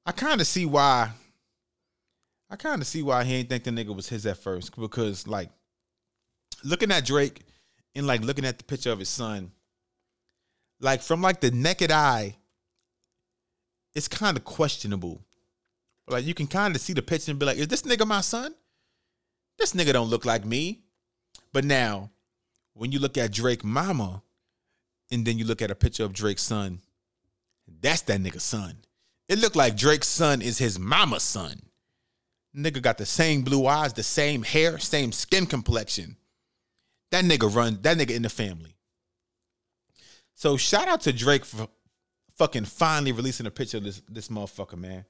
I 0.07 0.13
kind 0.13 0.41
of 0.41 0.47
see 0.47 0.67
why. 0.67 1.11
I 2.53 2.57
kind 2.57 2.81
of 2.81 2.89
see 2.89 3.03
why 3.03 3.23
he 3.23 3.35
ain't 3.35 3.49
think 3.49 3.63
the 3.63 3.71
nigga 3.71 3.95
was 3.95 4.09
his 4.09 4.27
at 4.27 4.39
first 4.39 4.77
because 4.77 5.29
like 5.29 5.51
looking 6.65 6.91
at 6.91 7.05
Drake 7.07 7.43
and 7.95 8.09
like 8.09 8.23
looking 8.23 8.45
at 8.45 8.59
the 8.59 8.65
picture 8.65 8.91
of 8.91 8.99
his 8.99 9.09
son, 9.09 9.53
like 10.81 11.01
from 11.01 11.23
like 11.23 11.41
the 11.41 11.53
naked 11.53 11.93
eye, 11.93 12.37
it's 13.95 14.09
kind 14.09 14.37
of 14.37 14.45
questionable. 14.45 15.21
Like 16.09 16.25
you 16.25 16.35
can 16.35 16.47
kind 16.47 16.75
of 16.75 16.81
see 16.81 16.93
the 16.93 17.03
picture 17.03 17.31
and 17.31 17.39
be 17.39 17.47
like, 17.47 17.59
"Is 17.59 17.69
this 17.69 17.83
nigga 17.83 18.07
my 18.07 18.21
son?" 18.21 18.55
This 19.59 19.73
nigga 19.73 19.93
don't 19.93 20.09
look 20.09 20.25
like 20.25 20.45
me. 20.45 20.81
But 21.53 21.65
now, 21.65 22.11
when 22.75 22.93
you 22.93 22.99
look 22.99 23.19
at 23.19 23.33
Drake 23.33 23.63
mama, 23.63 24.23
and 25.11 25.27
then 25.27 25.39
you 25.39 25.45
look 25.45 25.61
at 25.61 25.71
a 25.71 25.75
picture 25.75 26.05
of 26.05 26.13
Drake's 26.13 26.43
son, 26.43 26.81
that's 27.81 28.03
that 28.03 28.21
nigga's 28.21 28.45
son. 28.45 28.79
It 29.29 29.39
looked 29.39 29.57
like 29.57 29.77
Drake's 29.77 30.09
son 30.09 30.43
is 30.43 30.59
his 30.59 30.79
mama's 30.79 31.23
son. 31.23 31.61
Nigga 32.57 32.83
got 32.83 32.99
the 32.99 33.07
same 33.07 33.43
blue 33.43 33.67
eyes, 33.67 33.93
the 33.93 34.03
same 34.03 34.43
hair, 34.43 34.79
same 34.79 35.13
skin 35.13 35.47
complexion. 35.47 36.17
That 37.11 37.25
nigga 37.25 37.55
run, 37.55 37.79
that 37.83 37.97
nigga 37.97 38.11
in 38.11 38.23
the 38.23 38.29
family. 38.29 38.77
So 40.35 40.57
shout 40.57 40.89
out 40.89 41.03
to 41.03 41.13
Drake 41.13 41.45
for 41.45 41.69
fucking 42.41 42.65
finally 42.65 43.13
releasing 43.13 43.45
a 43.45 43.51
picture 43.51 43.77
of 43.77 43.85
this 43.85 44.01
this 44.09 44.29
motherfucker, 44.29 44.79
man. 44.79 45.05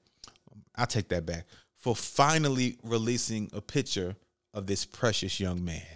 I'll 0.74 0.86
take 0.86 1.08
that 1.10 1.24
back. 1.24 1.46
For 1.76 1.94
finally 1.94 2.76
releasing 2.82 3.48
a 3.52 3.60
picture 3.60 4.16
of 4.52 4.66
this 4.66 4.84
precious 4.84 5.38
young 5.38 5.64
man. 5.64 5.86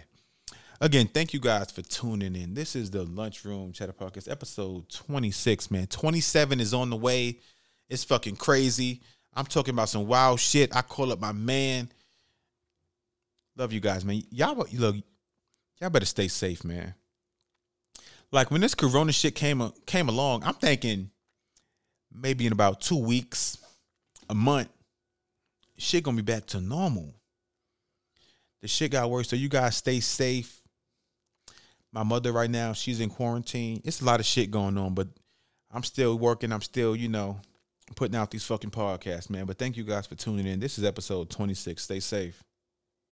Again, 0.79 1.07
thank 1.07 1.33
you 1.33 1.41
guys 1.41 1.71
for 1.71 1.81
tuning 1.81 2.37
in. 2.37 2.53
This 2.53 2.73
is 2.73 2.89
the 2.89 3.03
Lunchroom 3.03 3.73
Chatter 3.73 3.91
Podcast, 3.91 4.31
episode 4.31 4.87
26, 4.89 5.71
man. 5.71 5.87
27 5.87 6.61
is 6.61 6.73
on 6.73 6.89
the 6.89 6.95
way. 6.95 7.39
It's 7.89 8.05
fucking 8.05 8.37
crazy. 8.37 9.01
I'm 9.33 9.45
talking 9.45 9.73
about 9.73 9.89
some 9.89 10.07
wild 10.07 10.39
shit. 10.39 10.73
I 10.73 10.83
call 10.83 11.11
up 11.11 11.19
my 11.19 11.33
man. 11.33 11.89
Love 13.57 13.73
you 13.73 13.81
guys, 13.81 14.05
man. 14.05 14.23
Y'all 14.31 14.55
look, 14.55 14.95
y'all 15.81 15.89
better 15.89 16.05
stay 16.05 16.29
safe, 16.29 16.63
man. 16.63 16.93
Like 18.31 18.51
when 18.51 18.61
this 18.61 18.73
corona 18.73 19.11
shit 19.11 19.35
came 19.35 19.69
came 19.85 20.07
along, 20.07 20.43
I'm 20.45 20.55
thinking 20.55 21.11
maybe 22.15 22.45
in 22.45 22.53
about 22.53 22.81
two 22.81 22.97
weeks, 22.97 23.57
a 24.29 24.35
month, 24.35 24.69
shit 25.77 26.03
gonna 26.03 26.17
be 26.17 26.23
back 26.23 26.45
to 26.47 26.61
normal. 26.61 27.13
The 28.61 28.67
shit 28.67 28.91
got 28.91 29.09
worse, 29.09 29.29
so 29.29 29.35
you 29.35 29.49
guys 29.49 29.75
stay 29.75 29.99
safe. 29.99 30.61
My 31.91 32.03
mother 32.03 32.31
right 32.31 32.49
now, 32.49 32.73
she's 32.73 32.99
in 32.99 33.09
quarantine. 33.09 33.81
It's 33.85 34.01
a 34.01 34.05
lot 34.05 34.19
of 34.19 34.25
shit 34.25 34.51
going 34.51 34.77
on, 34.77 34.93
but 34.93 35.07
I'm 35.71 35.83
still 35.83 36.17
working. 36.17 36.51
I'm 36.51 36.61
still, 36.61 36.95
you 36.95 37.07
know, 37.07 37.39
putting 37.95 38.15
out 38.15 38.31
these 38.31 38.43
fucking 38.45 38.71
podcasts, 38.71 39.29
man. 39.29 39.45
But 39.45 39.57
thank 39.57 39.77
you 39.77 39.83
guys 39.83 40.07
for 40.07 40.15
tuning 40.15 40.47
in. 40.47 40.59
This 40.59 40.77
is 40.77 40.83
episode 40.83 41.29
26. 41.29 41.81
Stay 41.81 41.99
safe. 41.99 42.43